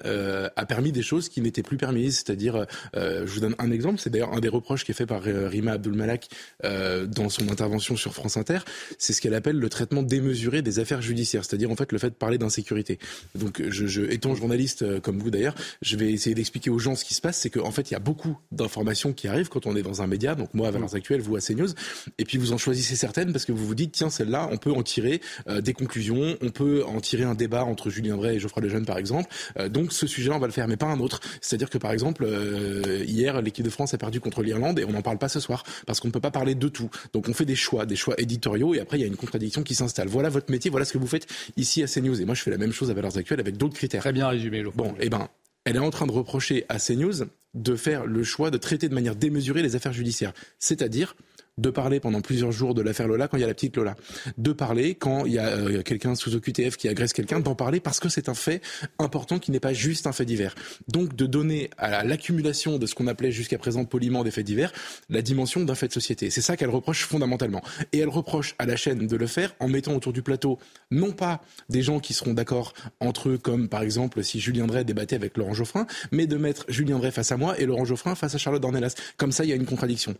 [0.55, 2.17] a permis des choses qui n'étaient plus permises.
[2.17, 5.21] C'est-à-dire, je vous donne un exemple, c'est d'ailleurs un des reproches qui est fait par
[5.21, 6.29] Rima Abdul-Malak
[6.63, 8.59] dans son intervention sur France Inter,
[8.97, 12.09] c'est ce qu'elle appelle le traitement démesuré des affaires judiciaires, c'est-à-dire en fait le fait
[12.09, 12.99] de parler d'insécurité.
[13.35, 17.05] Donc, je, je, étant journaliste comme vous d'ailleurs, je vais essayer d'expliquer aux gens ce
[17.05, 19.75] qui se passe, c'est qu'en fait il y a beaucoup d'informations qui arrivent quand on
[19.75, 21.69] est dans un média, donc moi à Valence Actuelle, vous à CNews,
[22.17, 24.71] et puis vous en choisissez certaines parce que vous vous dites tiens celle-là on peut
[24.71, 26.37] en tirer euh, des conclusions.
[26.41, 29.29] On peut en tirer un débat entre Julien Drey et Geoffroy Lejeune, par exemple.
[29.59, 31.19] Euh, donc ce sujet-là, on va le faire, mais pas un autre.
[31.41, 34.91] C'est-à-dire que, par exemple, euh, hier, l'équipe de France a perdu contre l'Irlande et on
[34.91, 36.89] n'en parle pas ce soir parce qu'on ne peut pas parler de tout.
[37.13, 39.63] Donc on fait des choix, des choix éditoriaux et après il y a une contradiction
[39.63, 40.07] qui s'installe.
[40.07, 42.21] Voilà votre métier, voilà ce que vous faites ici à CNews.
[42.21, 44.01] Et moi, je fais la même chose à Valeurs Actuelles avec d'autres critères.
[44.01, 45.29] Très bien résumé, Bon, et eh ben,
[45.65, 48.93] elle est en train de reprocher à CNews de faire le choix de traiter de
[48.93, 50.33] manière démesurée les affaires judiciaires.
[50.59, 51.15] C'est-à-dire
[51.57, 53.95] de parler pendant plusieurs jours de l'affaire Lola quand il y a la petite Lola,
[54.37, 57.79] de parler quand il y a euh, quelqu'un sous OQTF qui agresse quelqu'un, d'en parler
[57.79, 58.61] parce que c'est un fait
[58.99, 60.55] important qui n'est pas juste un fait divers.
[60.87, 64.71] Donc de donner à l'accumulation de ce qu'on appelait jusqu'à présent poliment des faits divers
[65.09, 66.29] la dimension d'un fait de société.
[66.29, 67.61] C'est ça qu'elle reproche fondamentalement.
[67.93, 70.59] Et elle reproche à la chaîne de le faire en mettant autour du plateau
[70.91, 74.83] non pas des gens qui seront d'accord entre eux, comme par exemple si Julien Drey
[74.83, 78.15] débattait avec Laurent Geoffrin, mais de mettre Julien Drey face à moi et Laurent Geoffrin
[78.15, 78.95] face à Charlotte Dornelas.
[79.17, 80.15] Comme ça, il y a une contradiction.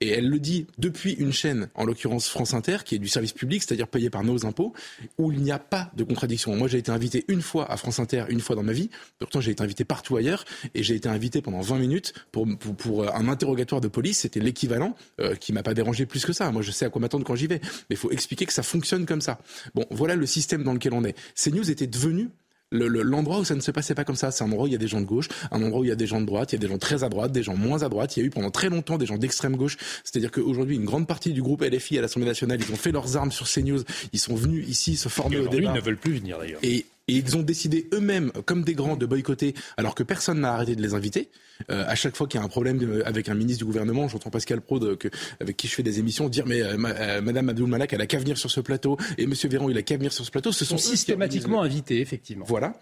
[0.00, 3.32] Et elle le dit depuis une chaîne, en l'occurrence France Inter, qui est du service
[3.32, 4.74] public, c'est-à-dire payé par nos impôts,
[5.16, 6.54] où il n'y a pas de contradiction.
[6.56, 8.90] Moi, j'ai été invité une fois à France Inter, une fois dans ma vie.
[9.20, 13.08] Pourtant, j'ai été invité partout ailleurs, et j'ai été invité pendant 20 minutes pour, euh,
[13.14, 14.18] un interrogatoire de police.
[14.18, 16.50] C'était l'équivalent, euh, qui m'a pas dérangé plus que ça.
[16.50, 17.60] Moi, je sais à quoi m'attendre quand j'y vais.
[17.62, 19.38] Mais il faut expliquer que ça fonctionne comme ça.
[19.74, 21.16] Bon, voilà le système dans lequel on est.
[21.36, 22.30] CNews était devenu
[22.72, 24.30] l'endroit où ça ne se passait pas comme ça.
[24.30, 25.88] C'est un endroit où il y a des gens de gauche, un endroit où il
[25.88, 27.42] y a des gens de droite, il y a des gens très à droite, des
[27.42, 28.16] gens moins à droite.
[28.16, 29.76] Il y a eu pendant très longtemps des gens d'extrême gauche.
[30.04, 33.16] C'est-à-dire qu'aujourd'hui, une grande partie du groupe LFI à l'Assemblée nationale, ils ont fait leurs
[33.16, 33.82] armes sur CNews.
[34.12, 35.72] Ils sont venus ici se former au débat.
[35.72, 36.60] Ils ne veulent plus venir d'ailleurs.
[36.62, 40.54] Et et ils ont décidé eux-mêmes, comme des grands, de boycotter, alors que personne n'a
[40.54, 41.30] arrêté de les inviter.
[41.70, 44.08] Euh, à chaque fois qu'il y a un problème euh, avec un ministre du gouvernement,
[44.08, 45.08] j'entends Pascal Pro, que,
[45.40, 48.06] avec qui je fais des émissions, dire mais euh, euh, Madame Abdul Malak, elle a
[48.06, 50.52] qu'à venir sur ce plateau, et Monsieur Véran, il a qu'à venir sur ce plateau.
[50.52, 52.44] Ce sont, systématiquement invités, effectivement.
[52.48, 52.80] Voilà.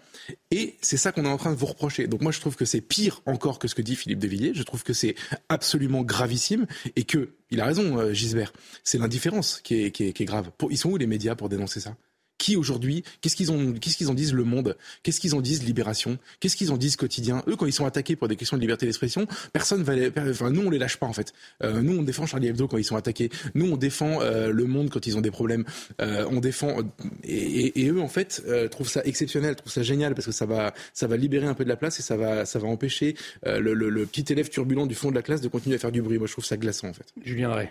[0.51, 2.07] Et c'est ça qu'on est en train de vous reprocher.
[2.07, 4.53] Donc moi, je trouve que c'est pire encore que ce que dit Philippe Devilliers.
[4.53, 5.15] Je trouve que c'est
[5.49, 8.53] absolument gravissime et que il a raison, Gisbert.
[8.83, 10.51] C'est l'indifférence qui est, qui, est, qui est grave.
[10.69, 11.95] Ils sont où les médias pour dénoncer ça?
[12.41, 15.63] Qui aujourd'hui, qu'est-ce qu'ils ont, qu'est-ce qu'ils en disent Le Monde, qu'est-ce qu'ils en disent
[15.63, 17.43] Libération, qu'est-ce qu'ils en disent Quotidien?
[17.47, 20.49] Eux, quand ils sont attaqués pour des questions de liberté d'expression, personne va, les, enfin
[20.49, 21.33] nous on les lâche pas en fait.
[21.63, 23.29] Euh, nous on défend Charlie Hebdo quand ils sont attaqués.
[23.53, 25.65] Nous on défend euh, Le Monde quand ils ont des problèmes.
[26.01, 26.77] Euh, on défend
[27.23, 30.47] et, et, eux en fait euh, trouvent ça exceptionnel, trouvent ça génial parce que ça
[30.47, 33.15] va, ça va libérer un peu de la place et ça va, ça va empêcher
[33.45, 35.79] euh, le, le, le, petit élève turbulent du fond de la classe de continuer à
[35.79, 36.17] faire du bruit.
[36.17, 37.13] Moi je trouve ça glaçant en fait.
[37.23, 37.69] Julien Ray.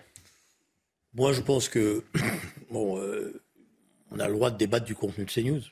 [1.14, 2.04] Moi je pense que
[2.70, 3.00] bon
[4.10, 5.62] on a le droit de débattre du contenu de CNews.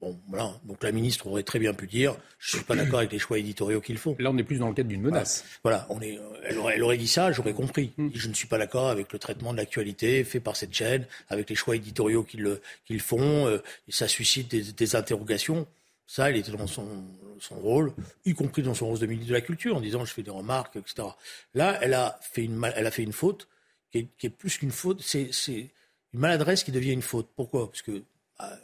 [0.00, 0.54] Bon, voilà.
[0.64, 3.38] Donc la ministre aurait très bien pu dire je suis pas d'accord avec les choix
[3.38, 4.16] éditoriaux qu'ils font.
[4.18, 5.44] Là, on est plus dans le cadre d'une menace.
[5.62, 5.86] Voilà.
[5.90, 7.92] on est, elle, aurait, elle aurait dit ça, j'aurais compris.
[7.98, 8.08] Hmm.
[8.14, 11.50] Je ne suis pas d'accord avec le traitement de l'actualité fait par cette chaîne, avec
[11.50, 13.46] les choix éditoriaux qu'ils font.
[13.46, 15.66] Euh, et ça suscite des, des, interrogations.
[16.06, 16.88] Ça, elle était dans son,
[17.38, 17.92] son, rôle,
[18.24, 20.30] y compris dans son rôle de ministre de la Culture, en disant je fais des
[20.30, 21.08] remarques, etc.
[21.54, 23.48] Là, elle a fait une, elle a fait une faute
[23.92, 25.02] qui est, qui est plus qu'une faute.
[25.02, 25.30] C'est
[26.14, 27.28] une maladresse qui devient une faute.
[27.36, 27.70] Pourquoi?
[27.70, 28.02] Parce que
[28.38, 28.58] bah,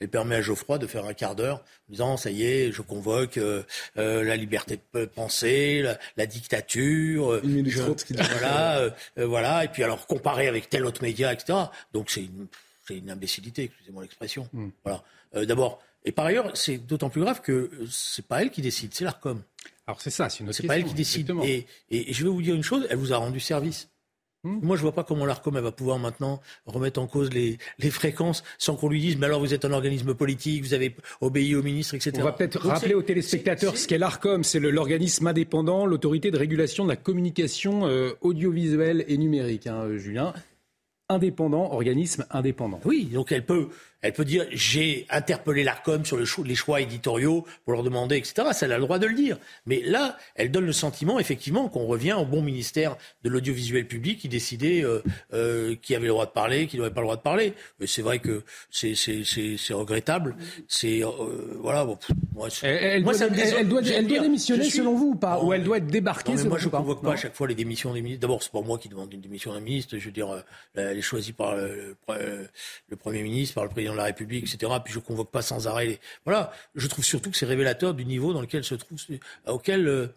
[0.00, 2.80] elle permet à Geoffroy de faire un quart d'heure en disant ça y est, je
[2.80, 3.62] convoque euh,
[3.98, 5.84] euh, la liberté de penser,
[6.16, 7.32] la, dictature.
[7.32, 7.82] Euh, une je,
[8.38, 9.64] voilà, voilà.
[9.64, 11.58] Et puis alors comparer avec tel autre média, etc.
[11.92, 12.46] Donc c'est une,
[12.88, 14.48] une imbécilité, excusez-moi l'expression.
[14.52, 14.70] Hmm.
[14.84, 15.04] Voilà.
[15.46, 15.80] D'abord.
[16.06, 19.42] Et par ailleurs, c'est d'autant plus grave que c'est pas elle qui décide, c'est l'Arcom.
[19.86, 21.30] Alors c'est ça, c'est une autre C'est pas elle qui décide.
[21.44, 23.88] Et, et, je vais vous dire une chose, elle vous a rendu service.
[24.42, 24.58] Hmm.
[24.62, 28.42] Moi, je vois pas comment l'ARCOM va pouvoir maintenant remettre en cause les, les fréquences
[28.58, 31.62] sans qu'on lui dise, mais alors vous êtes un organisme politique, vous avez obéi au
[31.62, 32.12] ministre, etc.
[32.20, 34.42] On va peut-être rappeler aux téléspectateurs ce qu'est l'ARCOM.
[34.42, 40.32] C'est l'organisme indépendant, l'autorité de régulation de la communication euh, audiovisuelle et numérique, hein, Julien.
[41.10, 42.80] Indépendant, organisme indépendant.
[42.84, 43.68] Oui, donc elle peut
[44.02, 48.48] elle peut dire j'ai interpellé l'Arcom sur les choix éditoriaux pour leur demander, etc.
[48.52, 49.38] Ça, elle a le droit de le dire.
[49.66, 54.18] Mais là, elle donne le sentiment, effectivement, qu'on revient au bon ministère de l'audiovisuel public
[54.18, 57.16] qui décidait euh, euh, qui avait le droit de parler, qui n'avait pas le droit
[57.16, 57.54] de parler.
[57.78, 58.94] Mais c'est vrai que c'est
[59.72, 60.36] regrettable.
[60.68, 61.84] C'est euh, voilà.
[61.84, 61.98] Bon,
[62.34, 65.42] moi, elle, doit, elle, doit, elle doit démissionner selon vous ou pas?
[65.42, 67.54] Ou elle doit être débarquée non, Moi, je ne convoque pas à chaque fois les
[67.54, 68.22] démissions des ministres.
[68.22, 69.98] D'abord, c'est pas moi qui demande une démission d'un ministre.
[69.98, 70.42] Je veux dire,
[70.74, 71.96] elle est choisie par le,
[72.88, 74.72] le Premier ministre, par le président de la République, etc.
[74.84, 75.86] Puis je convoque pas sans arrêt.
[75.86, 76.00] Les...
[76.24, 76.52] Voilà.
[76.74, 78.98] Je trouve surtout que c'est révélateur du niveau dans lequel se trouve,
[79.46, 80.08] auquel euh,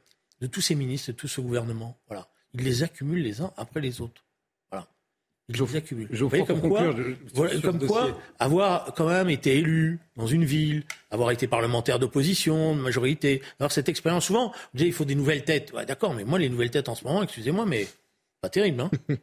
[0.41, 1.97] de tous ces ministres, de tout ce gouvernement.
[2.07, 2.27] Voilà.
[2.53, 4.23] Ils les accumulent les uns après les autres.
[4.71, 4.87] Voilà.
[5.49, 6.07] Ils les accumulent.
[6.11, 6.93] Vous voyez comme quoi,
[7.61, 12.81] comme quoi avoir quand même été élu dans une ville, avoir été parlementaire d'opposition, de
[12.81, 14.25] majorité, avoir cette expérience.
[14.25, 15.73] Souvent, vous dites, il faut des nouvelles têtes.
[15.87, 17.87] D'accord, mais moi, les nouvelles têtes en ce moment, excusez-moi, mais
[18.43, 18.91] pas terrible, hein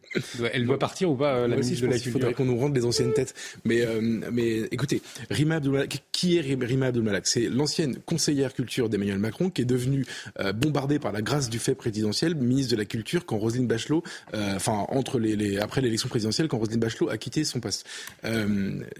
[0.54, 2.87] Elle doit partir ou pas, la ministre de la Il faudrait qu'on nous rende les
[2.87, 3.35] anciennes têtes.
[3.66, 7.26] Mais, euh, mais écoutez, Rima Abdulmalak, qui est Rima Abdulmalak?
[7.26, 10.06] C'est l'ancienne conseillère culture d'Emmanuel Macron qui est devenue
[10.38, 14.02] euh, bombardée par la grâce du fait présidentiel, ministre de la Culture, quand Roselyne Bachelot,
[14.33, 17.87] euh, enfin, entre les, les après l'élection présidentielle, quand Roselyne Bachelot a quitté son poste.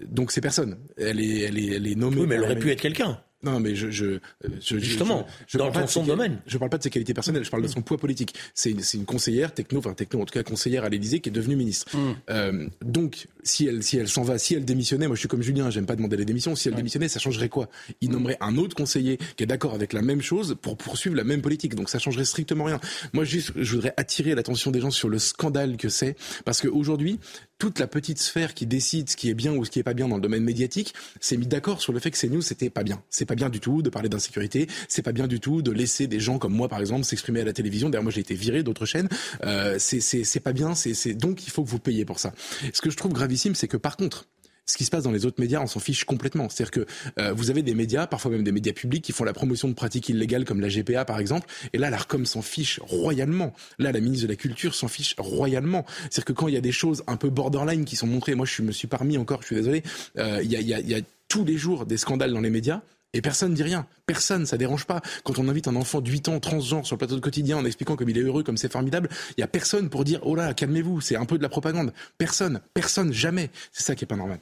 [0.05, 0.77] donc c'est personne.
[0.97, 2.21] Elle est, elle est, elle est nommée.
[2.21, 3.19] Oui, mais elle aurait pu être quelqu'un.
[3.43, 4.19] Non, mais je, je,
[4.61, 6.39] je justement je, dans son domaine.
[6.45, 8.35] Je parle pas de ses qualités personnelles, je parle de son poids politique.
[8.53, 11.31] C'est une, une, conseillère techno, enfin techno en tout cas conseillère à l'Élysée qui est
[11.31, 11.95] devenue ministre.
[11.95, 12.15] Mm.
[12.29, 15.41] Euh, donc si elle si elle s'en va, si elle démissionnait, moi je suis comme
[15.41, 16.55] Julien, j'aime pas demander les démissions.
[16.55, 17.67] Si elle démissionnait, ça changerait quoi?
[18.01, 21.23] Il nommerait un autre conseiller qui est d'accord avec la même chose pour poursuivre la
[21.23, 21.75] même politique.
[21.75, 22.79] Donc ça changerait strictement rien.
[23.13, 27.19] Moi juste, je voudrais attirer l'attention des gens sur le scandale que c'est, parce qu'aujourd'hui
[27.61, 29.93] toute la petite sphère qui décide ce qui est bien ou ce qui est pas
[29.93, 32.71] bien dans le domaine médiatique s'est mis d'accord sur le fait que ces news c'était
[32.71, 33.03] pas bien.
[33.11, 34.67] C'est pas bien du tout de parler d'insécurité.
[34.87, 37.43] C'est pas bien du tout de laisser des gens comme moi par exemple s'exprimer à
[37.43, 37.91] la télévision.
[37.91, 39.09] D'ailleurs moi j'ai été viré d'autres chaînes.
[39.43, 40.73] Euh, c'est pas bien.
[40.73, 42.33] C'est donc il faut que vous payiez pour ça.
[42.73, 44.25] Ce que je trouve gravissime c'est que par contre
[44.65, 46.47] ce qui se passe dans les autres médias, on s'en fiche complètement.
[46.49, 46.85] C'est-à-dire que
[47.19, 49.73] euh, vous avez des médias, parfois même des médias publics, qui font la promotion de
[49.73, 53.53] pratiques illégales comme la GPA par exemple, et là l'Arcom s'en fiche royalement.
[53.79, 55.85] Là, la ministre de la Culture s'en fiche royalement.
[56.03, 58.45] C'est-à-dire que quand il y a des choses un peu borderline qui sont montrées, moi
[58.45, 59.83] je me suis parmi encore, je suis désolé,
[60.17, 62.49] euh, il y, a, y, a, y a tous les jours des scandales dans les
[62.49, 62.81] médias.
[63.13, 63.87] Et personne ne dit rien.
[64.05, 65.01] Personne, ça dérange pas.
[65.25, 67.65] Quand on invite un enfant de 8 ans transgenre sur le plateau de quotidien en
[67.65, 70.33] expliquant comme il est heureux, comme c'est formidable, il y a personne pour dire oh
[70.33, 71.91] là, calmez-vous, c'est un peu de la propagande.
[72.17, 73.49] Personne, personne, jamais.
[73.73, 74.39] C'est ça qui est pas normal.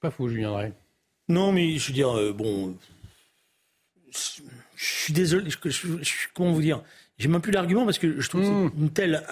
[0.00, 0.72] Pas faux, Julien Drey.
[1.28, 2.74] Non, mais je veux dire, bon,
[4.12, 5.50] je suis désolé,
[6.34, 6.82] comment vous dire?
[7.18, 8.70] J'ai même plus d'argument parce que je trouve mmh.
[8.78, 9.22] une telle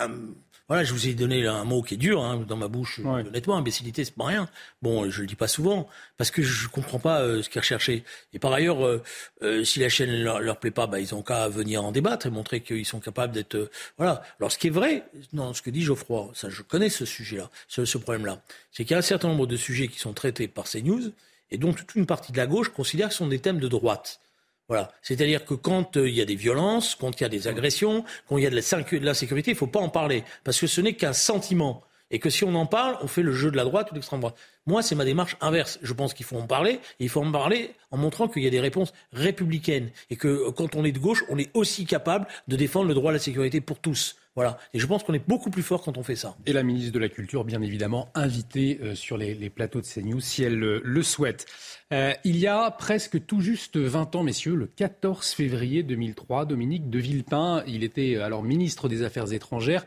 [0.68, 3.56] voilà, je vous ai donné un mot qui est dur hein, dans ma bouche, honnêtement,
[3.56, 4.50] imbécilité, c'est pas rien.
[4.82, 5.88] Bon, je le dis pas souvent
[6.18, 8.04] parce que je comprends pas euh, ce qu'ils recherchaient.
[8.34, 9.02] Et par ailleurs, euh,
[9.42, 12.26] euh, si la chaîne leur, leur plaît pas, bah, ils ont qu'à venir en débattre
[12.26, 13.70] et montrer qu'ils sont capables d'être.
[13.96, 14.22] voilà.
[14.40, 17.50] Alors, ce qui est vrai, non, ce que dit Geoffroy, ça, je connais ce sujet-là,
[17.66, 20.48] ce, ce problème-là, c'est qu'il y a un certain nombre de sujets qui sont traités
[20.48, 21.12] par CNews
[21.50, 23.68] et dont toute une partie de la gauche considère que ce sont des thèmes de
[23.68, 24.20] droite.
[24.68, 24.92] Voilà.
[25.00, 28.04] C'est-à-dire que quand euh, il y a des violences, quand il y a des agressions,
[28.28, 30.24] quand il y a de la, de la sécurité, il ne faut pas en parler.
[30.44, 31.82] Parce que ce n'est qu'un sentiment.
[32.10, 33.98] Et que si on en parle, on fait le jeu de la droite ou de
[33.98, 34.36] l'extrême droite.
[34.66, 35.78] Moi, c'est ma démarche inverse.
[35.82, 36.80] Je pense qu'il faut en parler.
[37.00, 39.90] Et il faut en parler en montrant qu'il y a des réponses républicaines.
[40.10, 42.94] Et que euh, quand on est de gauche, on est aussi capable de défendre le
[42.94, 44.16] droit à la sécurité pour tous.
[44.34, 44.58] Voilà.
[44.72, 46.36] Et je pense qu'on est beaucoup plus fort quand on fait ça.
[46.46, 50.20] Et la ministre de la Culture, bien évidemment, invitée euh, sur les, plateaux de CNews
[50.20, 51.46] si elle le souhaite.
[51.90, 56.90] Euh, il y a presque tout juste 20 ans, messieurs, le 14 février 2003, Dominique
[56.90, 59.86] de Villepin, il était euh, alors ministre des Affaires étrangères,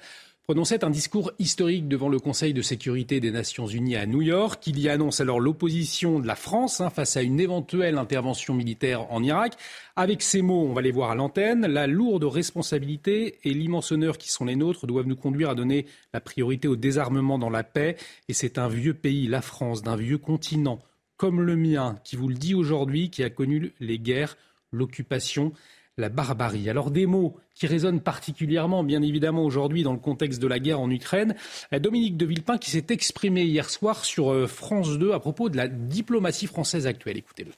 [0.51, 4.61] prononçait un discours historique devant le Conseil de sécurité des Nations Unies à New York.
[4.67, 9.09] Il y annonce alors l'opposition de la France hein, face à une éventuelle intervention militaire
[9.13, 9.53] en Irak.
[9.95, 14.17] Avec ces mots, on va les voir à l'antenne, la lourde responsabilité et l'immense honneur
[14.17, 17.63] qui sont les nôtres doivent nous conduire à donner la priorité au désarmement dans la
[17.63, 17.95] paix.
[18.27, 20.79] Et c'est un vieux pays, la France, d'un vieux continent
[21.15, 24.35] comme le mien, qui vous le dit aujourd'hui, qui a connu les guerres,
[24.73, 25.53] l'occupation,
[26.01, 26.69] la barbarie.
[26.69, 30.81] Alors des mots qui résonnent particulièrement, bien évidemment, aujourd'hui dans le contexte de la guerre
[30.81, 31.35] en Ukraine.
[31.71, 35.57] Dominique de Villepin qui s'est exprimé hier soir sur euh, France 2 à propos de
[35.57, 37.17] la diplomatie française actuelle.
[37.17, 37.51] Écoutez-le.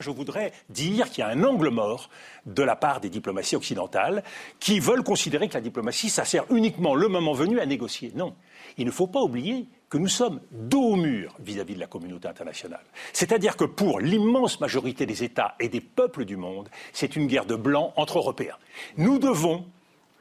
[0.00, 2.08] Je voudrais dire qu'il y a un angle mort
[2.46, 4.22] de la part des diplomaties occidentales
[4.60, 8.12] qui veulent considérer que la diplomatie, ça sert uniquement le moment venu à négocier.
[8.14, 8.36] Non.
[8.76, 12.28] Il ne faut pas oublier que nous sommes dos au mur vis-à-vis de la communauté
[12.28, 12.84] internationale.
[13.12, 17.46] C'est-à-dire que pour l'immense majorité des États et des peuples du monde, c'est une guerre
[17.46, 18.56] de blancs entre Européens.
[18.96, 19.64] Nous devons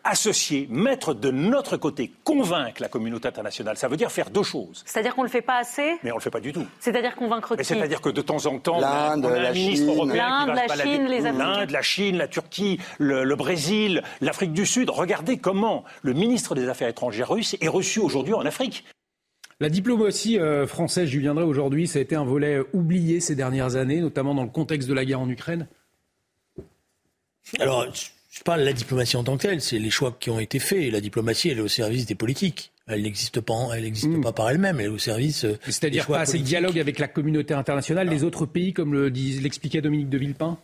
[0.08, 3.78] associer, mettre de notre côté, convaincre la communauté internationale.
[3.78, 4.84] Ça veut dire faire deux choses.
[4.86, 5.98] C'est-à-dire qu'on ne le fait pas assez?
[6.04, 6.66] Mais on ne le fait pas du tout.
[6.80, 7.66] C'est-à-dire convaincre qui?
[7.66, 11.82] C'est-à-dire que de temps en temps, l'Inde, la Chine, l'Inde, la Chine, les L'Inde, la
[11.82, 14.90] Chine, la Turquie, le, Brésil, l'Afrique du Sud.
[14.90, 18.86] Regardez comment le ministre des Affaires étrangères russe est reçu aujourd'hui en Afrique.
[19.60, 23.76] La diplomatie euh, française, Julien Drey, aujourd'hui, ça a été un volet oublié ces dernières
[23.76, 25.68] années, notamment dans le contexte de la guerre en Ukraine
[27.60, 27.88] Alors,
[28.30, 30.60] je parle de la diplomatie en tant que telle, c'est les choix qui ont été
[30.60, 30.92] faits.
[30.92, 32.72] La diplomatie, elle est au service des politiques.
[32.86, 34.22] Elle n'existe pas, elle n'existe hmm.
[34.22, 34.80] pas par elle-même.
[34.80, 35.44] Elle est au service.
[35.44, 39.82] Euh, C'est-à-dire pas assez de dialogue avec la communauté internationale, les autres pays, comme l'expliquait
[39.82, 40.58] Dominique de Villepin.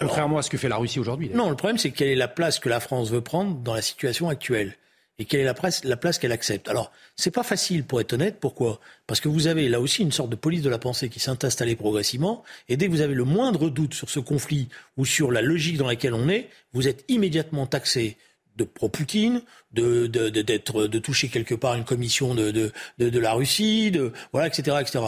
[0.00, 1.30] Contrairement à ce que fait la Russie aujourd'hui.
[1.32, 3.82] Non, le problème, c'est quelle est la place que la France veut prendre dans la
[3.82, 4.76] situation actuelle
[5.20, 5.54] et quelle est la,
[5.84, 6.66] la place qu'elle accepte.
[6.68, 8.38] Alors, c'est pas facile pour être honnête.
[8.40, 8.80] Pourquoi?
[9.06, 11.44] Parce que vous avez là aussi une sorte de police de la pensée qui s'est
[11.44, 12.42] installée progressivement.
[12.70, 15.76] Et dès que vous avez le moindre doute sur ce conflit ou sur la logique
[15.76, 18.16] dans laquelle on est, vous êtes immédiatement taxé
[18.56, 19.42] de pro-Poutine,
[19.72, 24.78] de, de, de, toucher quelque part une commission de, de, la Russie, de, voilà, etc.,
[24.80, 25.04] etc.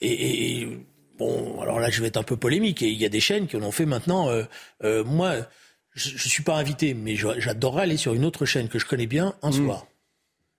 [0.00, 0.68] Et, et,
[1.18, 2.80] bon, alors là, je vais être un peu polémique.
[2.82, 4.30] Et il y a des chaînes qui en ont fait maintenant.
[4.30, 4.44] Euh,
[4.84, 5.48] euh, moi,
[5.98, 9.06] je ne suis pas invité, mais j'adorerais aller sur une autre chaîne que je connais
[9.06, 9.52] bien un mm.
[9.52, 9.86] soir.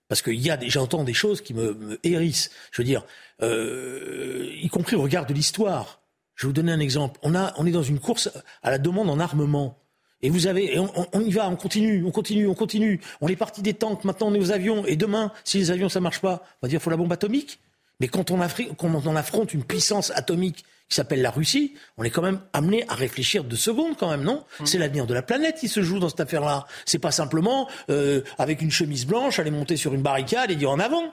[0.08, 2.50] Parce que y a j'entends des choses qui me, hérissent.
[2.72, 3.04] Je veux dire,
[3.42, 6.00] euh, y compris au regard de l'histoire.
[6.34, 7.20] Je vais vous donner un exemple.
[7.22, 8.30] On, a, on est dans une course
[8.62, 9.78] à la demande en armement.
[10.22, 13.00] Et vous avez, on, y va, on continue, on continue, on continue.
[13.20, 14.84] On est parti des tanks, maintenant on est aux avions.
[14.84, 17.60] Et demain, si les avions ça marche pas, on va dire faut la bombe atomique.
[18.00, 18.38] Mais quand on,
[18.76, 22.84] quand on affronte une puissance atomique qui s'appelle la Russie, on est quand même amené
[22.88, 24.44] à réfléchir deux secondes quand même, non?
[24.58, 24.66] Mmh.
[24.66, 26.66] C'est l'avenir de la planète qui se joue dans cette affaire-là.
[26.84, 30.70] C'est pas simplement euh, avec une chemise blanche aller monter sur une barricade et dire
[30.70, 31.04] en avant.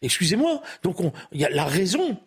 [0.00, 0.62] Excusez-moi.
[0.82, 0.96] Donc
[1.30, 2.18] il y a la raison.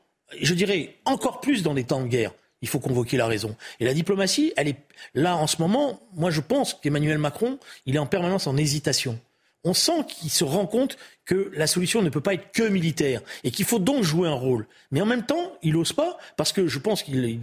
[0.42, 2.32] Je dirais encore plus dans des temps de guerre.
[2.62, 3.56] Il faut convoquer la raison.
[3.80, 4.78] Et la diplomatie, elle est
[5.14, 6.02] là en ce moment.
[6.14, 9.20] Moi, je pense qu'Emmanuel Macron, il est en permanence en hésitation
[9.66, 13.22] on sent qu'il se rend compte que la solution ne peut pas être que militaire
[13.44, 14.68] et qu'il faut donc jouer un rôle.
[14.92, 17.40] Mais en même temps, il n'ose pas parce que je pense qu'il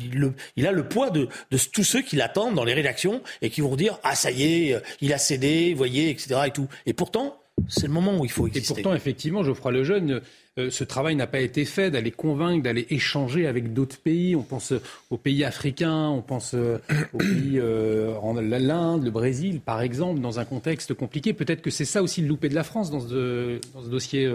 [0.56, 1.28] il, a le poids de,
[1.72, 4.82] tous ceux qui l'attendent dans les rédactions et qui vont dire ah ça y est,
[5.00, 6.40] il a cédé, voyez, etc.
[6.46, 6.68] et tout.
[6.86, 8.72] Et pourtant, c'est le moment où il faut exister.
[8.72, 10.22] Et pourtant, effectivement, Geoffroy Lejeune,
[10.58, 14.36] euh, ce travail n'a pas été fait d'aller convaincre, d'aller échanger avec d'autres pays.
[14.36, 14.74] On pense
[15.08, 16.76] aux pays africains, on pense euh,
[17.14, 21.32] aux pays euh, en l'Inde, le Brésil, par exemple, dans un contexte compliqué.
[21.32, 24.30] Peut-être que c'est ça aussi le loupé de la France dans ce, dans ce dossier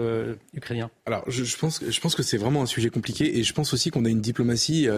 [0.54, 0.90] ukrainien.
[1.06, 3.72] Alors, je, je, pense, je pense que c'est vraiment un sujet compliqué et je pense
[3.72, 4.88] aussi qu'on a une diplomatie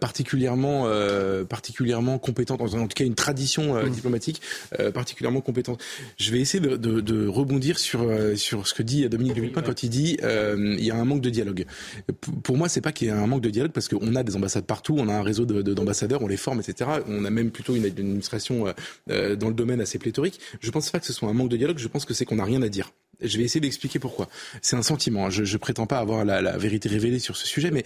[0.00, 0.88] particulièrement,
[1.48, 3.88] particulièrement compétente, en tout cas une tradition mmh.
[3.90, 4.40] diplomatique
[4.92, 5.82] particulièrement compétente.
[6.16, 9.82] Je vais essayer de, de, de rebondir sur, sur ce que dit Dominique Villepin quand
[9.82, 10.43] il dit euh,
[10.78, 11.64] il y a un manque de dialogue.
[12.42, 14.36] Pour moi, c'est pas qu'il y a un manque de dialogue parce qu'on a des
[14.36, 16.90] ambassades partout, on a un réseau de- de- d'ambassadeurs, on les forme, etc.
[17.08, 18.72] On a même plutôt une, une administration euh,
[19.10, 20.40] euh, dans le domaine assez pléthorique.
[20.60, 21.78] Je pense pas que ce soit un manque de dialogue.
[21.78, 22.90] Je pense que c'est qu'on n'a rien à dire.
[23.24, 24.28] Je vais essayer d'expliquer pourquoi.
[24.62, 25.30] C'est un sentiment.
[25.30, 27.84] Je, je prétends pas avoir la, la vérité révélée sur ce sujet, mais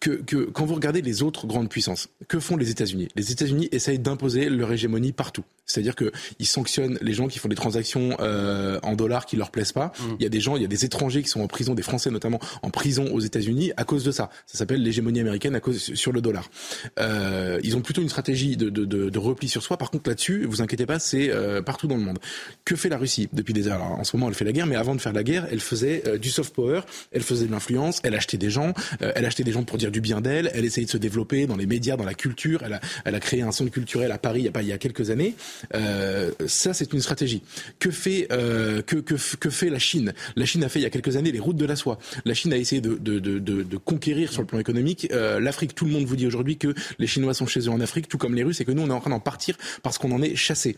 [0.00, 3.08] que, que quand vous regardez les autres grandes puissances, que font les États-Unis?
[3.16, 5.44] Les États-Unis essayent d'imposer leur hégémonie partout.
[5.66, 9.50] C'est-à-dire que ils sanctionnent les gens qui font des transactions euh, en dollars qui leur
[9.50, 9.92] plaisent pas.
[10.18, 11.82] Il y a des gens, il y a des étrangers qui sont en prison, des
[11.82, 14.28] Français notamment en prison aux États-Unis à cause de ça.
[14.46, 16.50] Ça s'appelle l'hégémonie américaine à cause sur le dollar.
[16.98, 19.78] Euh, ils ont plutôt une stratégie de, de, de, de repli sur soi.
[19.78, 22.18] Par contre, là-dessus, vous inquiétez pas, c'est euh, partout dans le monde.
[22.66, 23.76] Que fait la Russie depuis des heures?
[23.76, 26.02] Alors, En ce moment, elle fait la mais avant de faire la guerre, elle faisait
[26.06, 26.80] euh, du soft power,
[27.12, 29.90] elle faisait de l'influence, elle achetait des gens, euh, elle achetait des gens pour dire
[29.90, 32.62] du bien d'elle, elle essayait de se développer dans les médias, dans la culture.
[32.64, 34.78] Elle a, créé un centre culturel à Paris il y a, pas, il y a
[34.78, 35.34] quelques années.
[35.74, 37.42] Euh, ça, c'est une stratégie.
[37.78, 40.12] Que fait, que, que, fait la Chine?
[40.36, 41.98] La Chine a fait il y a quelques années les routes de la soie.
[42.24, 45.74] La Chine a essayé de, de, de, conquérir sur le plan économique l'Afrique.
[45.74, 48.18] Tout le monde vous dit aujourd'hui que les Chinois sont chez eux en Afrique, tout
[48.18, 50.22] comme les Russes, et que nous, on est en train d'en partir parce qu'on en
[50.22, 50.76] est chassé.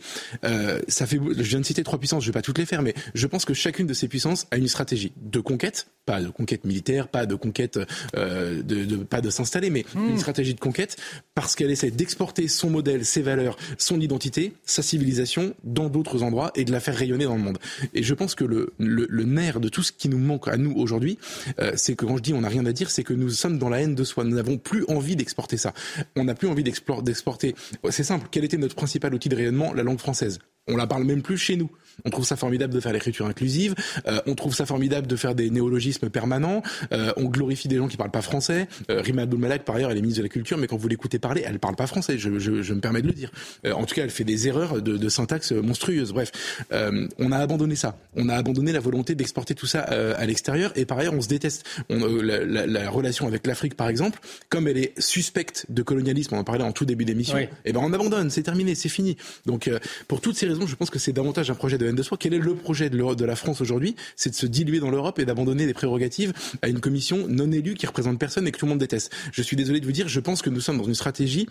[0.89, 2.95] Ça fait, je viens de citer trois puissances, je vais pas toutes les faire, mais
[3.15, 6.65] je pense que chacune de ces puissances a une stratégie de conquête, pas de conquête
[6.65, 7.81] militaire, pas de conquête,
[8.17, 10.97] euh, de, de, pas de s'installer, mais une stratégie de conquête
[11.35, 16.53] parce qu'elle essaie d'exporter son modèle, ses valeurs, son identité, sa civilisation dans d'autres endroits
[16.55, 17.59] et de la faire rayonner dans le monde.
[17.93, 20.57] Et je pense que le, le, le nerf de tout ce qui nous manque à
[20.57, 21.19] nous aujourd'hui,
[21.59, 23.59] euh, c'est que quand je dis on n'a rien à dire, c'est que nous sommes
[23.59, 24.23] dans la haine de soi.
[24.23, 25.73] Nous n'avons plus envie d'exporter ça.
[26.15, 27.55] On n'a plus envie d'exporter.
[27.91, 28.29] C'est simple.
[28.31, 29.73] Quel était notre principal outil de rayonnement?
[29.75, 30.39] La langue française.
[30.69, 31.71] On la parle même plus chez nous.
[32.05, 33.75] On trouve ça formidable de faire l'écriture inclusive.
[34.07, 36.63] Euh, on trouve ça formidable de faire des néologismes permanents.
[36.93, 38.69] Euh, on glorifie des gens qui parlent pas français.
[38.91, 41.19] Euh, Rima Abdul-Malak, par ailleurs, elle est ministre de la Culture, mais quand vous l'écoutez
[41.19, 42.19] parler, elle parle pas français.
[42.19, 43.31] Je, je, je me permets de le dire.
[43.65, 46.13] Euh, en tout cas, elle fait des erreurs de, de syntaxe monstrueuses.
[46.13, 46.33] Bref,
[46.73, 47.97] euh, on a abandonné ça.
[48.15, 50.73] On a abandonné la volonté d'exporter tout ça euh, à l'extérieur.
[50.75, 51.65] Et par ailleurs, on se déteste.
[51.89, 54.19] On, euh, la, la, la relation avec l'Afrique, par exemple,
[54.51, 57.37] comme elle est suspecte de colonialisme, on en parlait en tout début d'émission.
[57.37, 57.49] Oui.
[57.65, 58.29] Eh ben, on abandonne.
[58.31, 58.75] C'est terminé.
[58.75, 59.17] C'est fini.
[59.47, 61.95] Donc, euh, pour toutes ces raisons, je pense que c'est davantage un projet de haine
[61.95, 62.17] de soi.
[62.19, 63.97] Quel est le projet de, de la France aujourd'hui?
[64.17, 66.33] C'est de se diluer dans l'Europe et d'abandonner des prérogatives
[66.63, 69.13] à une commission non élue qui représente personne et que tout le monde déteste.
[69.33, 71.47] Je suis désolé de vous dire, je pense que nous sommes dans une stratégie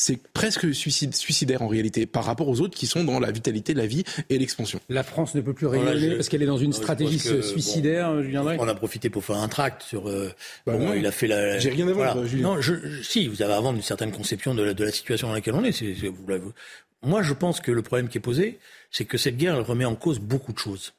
[0.00, 3.74] c'est presque suicide, suicidaire en réalité par rapport aux autres qui sont dans la vitalité
[3.74, 4.80] de la vie et l'expansion.
[4.88, 8.12] La France ne peut plus Voilà, je- parce qu'elle est dans une stratégie que, suicidaire,
[8.12, 10.08] bon, Julien Drey On a profité pour faire un tract sur.
[10.08, 10.32] euh,
[10.64, 10.94] Bah bon, non.
[10.94, 11.58] il a fait la.
[11.58, 12.42] J'ai rien à voir, Julien.
[12.54, 14.92] Non, je, je- si vous avez à vendre une certaine conception de la, de la
[14.92, 15.82] situation dans laquelle on est.
[16.08, 16.52] vous
[17.02, 18.58] moi, je pense que le problème qui est posé,
[18.92, 20.94] c'est que cette guerre elle remet en cause beaucoup de choses.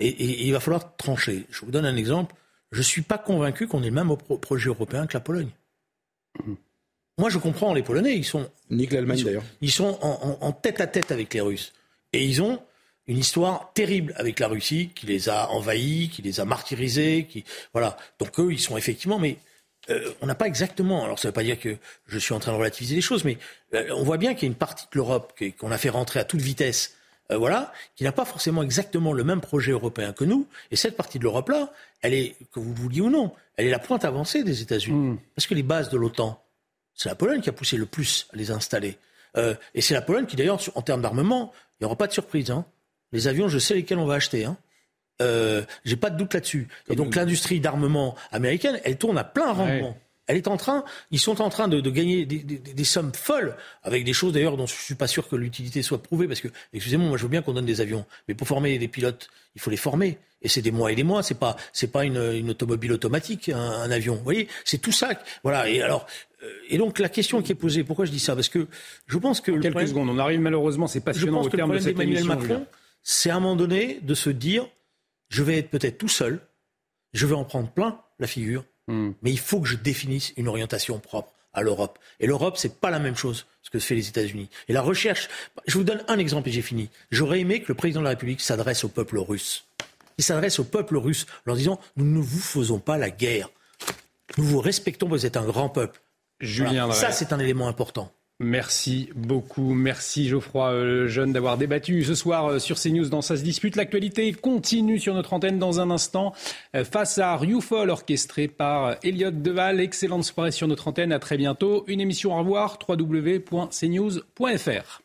[0.00, 1.46] Et, et- et il va falloir trancher.
[1.50, 2.34] Je vous donne un exemple.
[2.70, 5.50] Je suis pas convaincu qu'on ait le même pro- projet européen que la Pologne.
[7.18, 8.14] Moi, je comprends les Polonais.
[8.16, 9.44] Ils sont Nique l'Allemagne d'ailleurs.
[9.60, 11.72] Ils sont en, en- en tête à tête avec les Russes.
[12.12, 12.60] Et ils ont
[13.06, 17.26] une histoire terrible avec la Russie qui les a envahis, qui les a martyrisés.
[17.28, 17.96] Qui, voilà.
[18.18, 19.18] Donc eux, ils sont effectivement.
[19.18, 19.36] Mais
[19.90, 21.04] euh, on n'a pas exactement.
[21.04, 23.24] Alors ça ne veut pas dire que je suis en train de relativiser les choses,
[23.24, 23.38] mais
[23.74, 26.20] euh, on voit bien qu'il y a une partie de l'Europe qu'on a fait rentrer
[26.20, 26.94] à toute vitesse.
[27.32, 30.46] euh, voilà, qui n'a pas forcément exactement le même projet européen que nous.
[30.70, 33.70] Et cette partie de l'Europe-là, elle est, que vous le vouliez ou non, elle est
[33.70, 35.18] la pointe avancée des États-Unis.
[35.34, 36.40] Parce que les bases de l'OTAN,
[36.98, 38.98] c'est la Pologne qui a poussé le plus à les installer.
[39.38, 42.12] Euh, et c'est la Pologne qui, d'ailleurs, en termes d'armement, il n'y aura pas de
[42.12, 42.50] surprise.
[42.50, 42.66] Hein.
[43.12, 44.44] Les avions, je sais lesquels on va acheter.
[44.44, 44.58] Hein.
[45.22, 46.68] Euh, J'ai pas de doute là-dessus.
[46.90, 49.90] Et donc l'industrie d'armement américaine, elle tourne à plein rendement.
[49.90, 49.96] Ouais.
[50.30, 53.14] Elle est en train, ils sont en train de, de gagner des, des- des sommes
[53.14, 56.42] folles avec des choses d'ailleurs dont je suis pas sûr que l'utilité soit prouvée parce
[56.42, 59.30] que, excusez-moi, moi je veux bien qu'on donne des avions, mais pour former des pilotes,
[59.54, 61.22] il faut les former et c'est des mois et des mois.
[61.22, 64.16] C'est pas, c'est pas une, une automobile automatique, un, un avion.
[64.16, 65.08] Vous voyez, c'est tout ça.
[65.42, 65.66] Voilà.
[65.70, 66.06] Et alors,
[66.68, 68.34] et donc la question qui est posée, pourquoi je dis ça?
[68.34, 68.66] Parce que
[69.06, 71.78] je pense que le Quelques problème- secondes, on arrive malheureusement, c'est passionnant au terme de
[71.78, 72.26] cette émission.
[72.26, 72.66] Macron,
[73.02, 74.66] c'est à un moment donné de se dire,
[75.28, 76.40] je vais être peut-être tout seul,
[77.12, 79.10] je vais en prendre plein la figure, Hmm.
[79.20, 81.98] mais il faut que je définisse une orientation propre à l'Europe.
[82.20, 84.48] Et l'Europe, c'est pas la même chose ce que fait les États-Unis.
[84.68, 85.28] Et la recherche,
[85.66, 86.88] je vous donne un exemple et j'ai fini.
[87.10, 89.66] J'aurais aimé que le président de la République s'adresse au peuple russe.
[90.16, 93.50] Il s'adresse au peuple russe en leur disant, nous ne vous faisons pas la guerre.
[94.38, 96.00] Nous vous respectons, vous êtes un grand peuple.
[96.40, 97.00] Julien Voilà.
[97.00, 98.12] Ça, c'est un élément important.
[98.40, 99.74] Merci beaucoup.
[99.74, 103.74] Merci Geoffroy euh, Jeune d'avoir débattu ce soir euh, sur CNews dans Ça se dispute.
[103.74, 106.32] L'actualité continue sur notre antenne dans un instant
[106.76, 109.80] euh, face à Rioufol orchestré par Elliot Deval.
[109.80, 111.12] Excellente soirée sur notre antenne.
[111.12, 111.82] À très bientôt.
[111.88, 112.78] Une émission au revoir.
[112.88, 115.02] www.cnews.fr.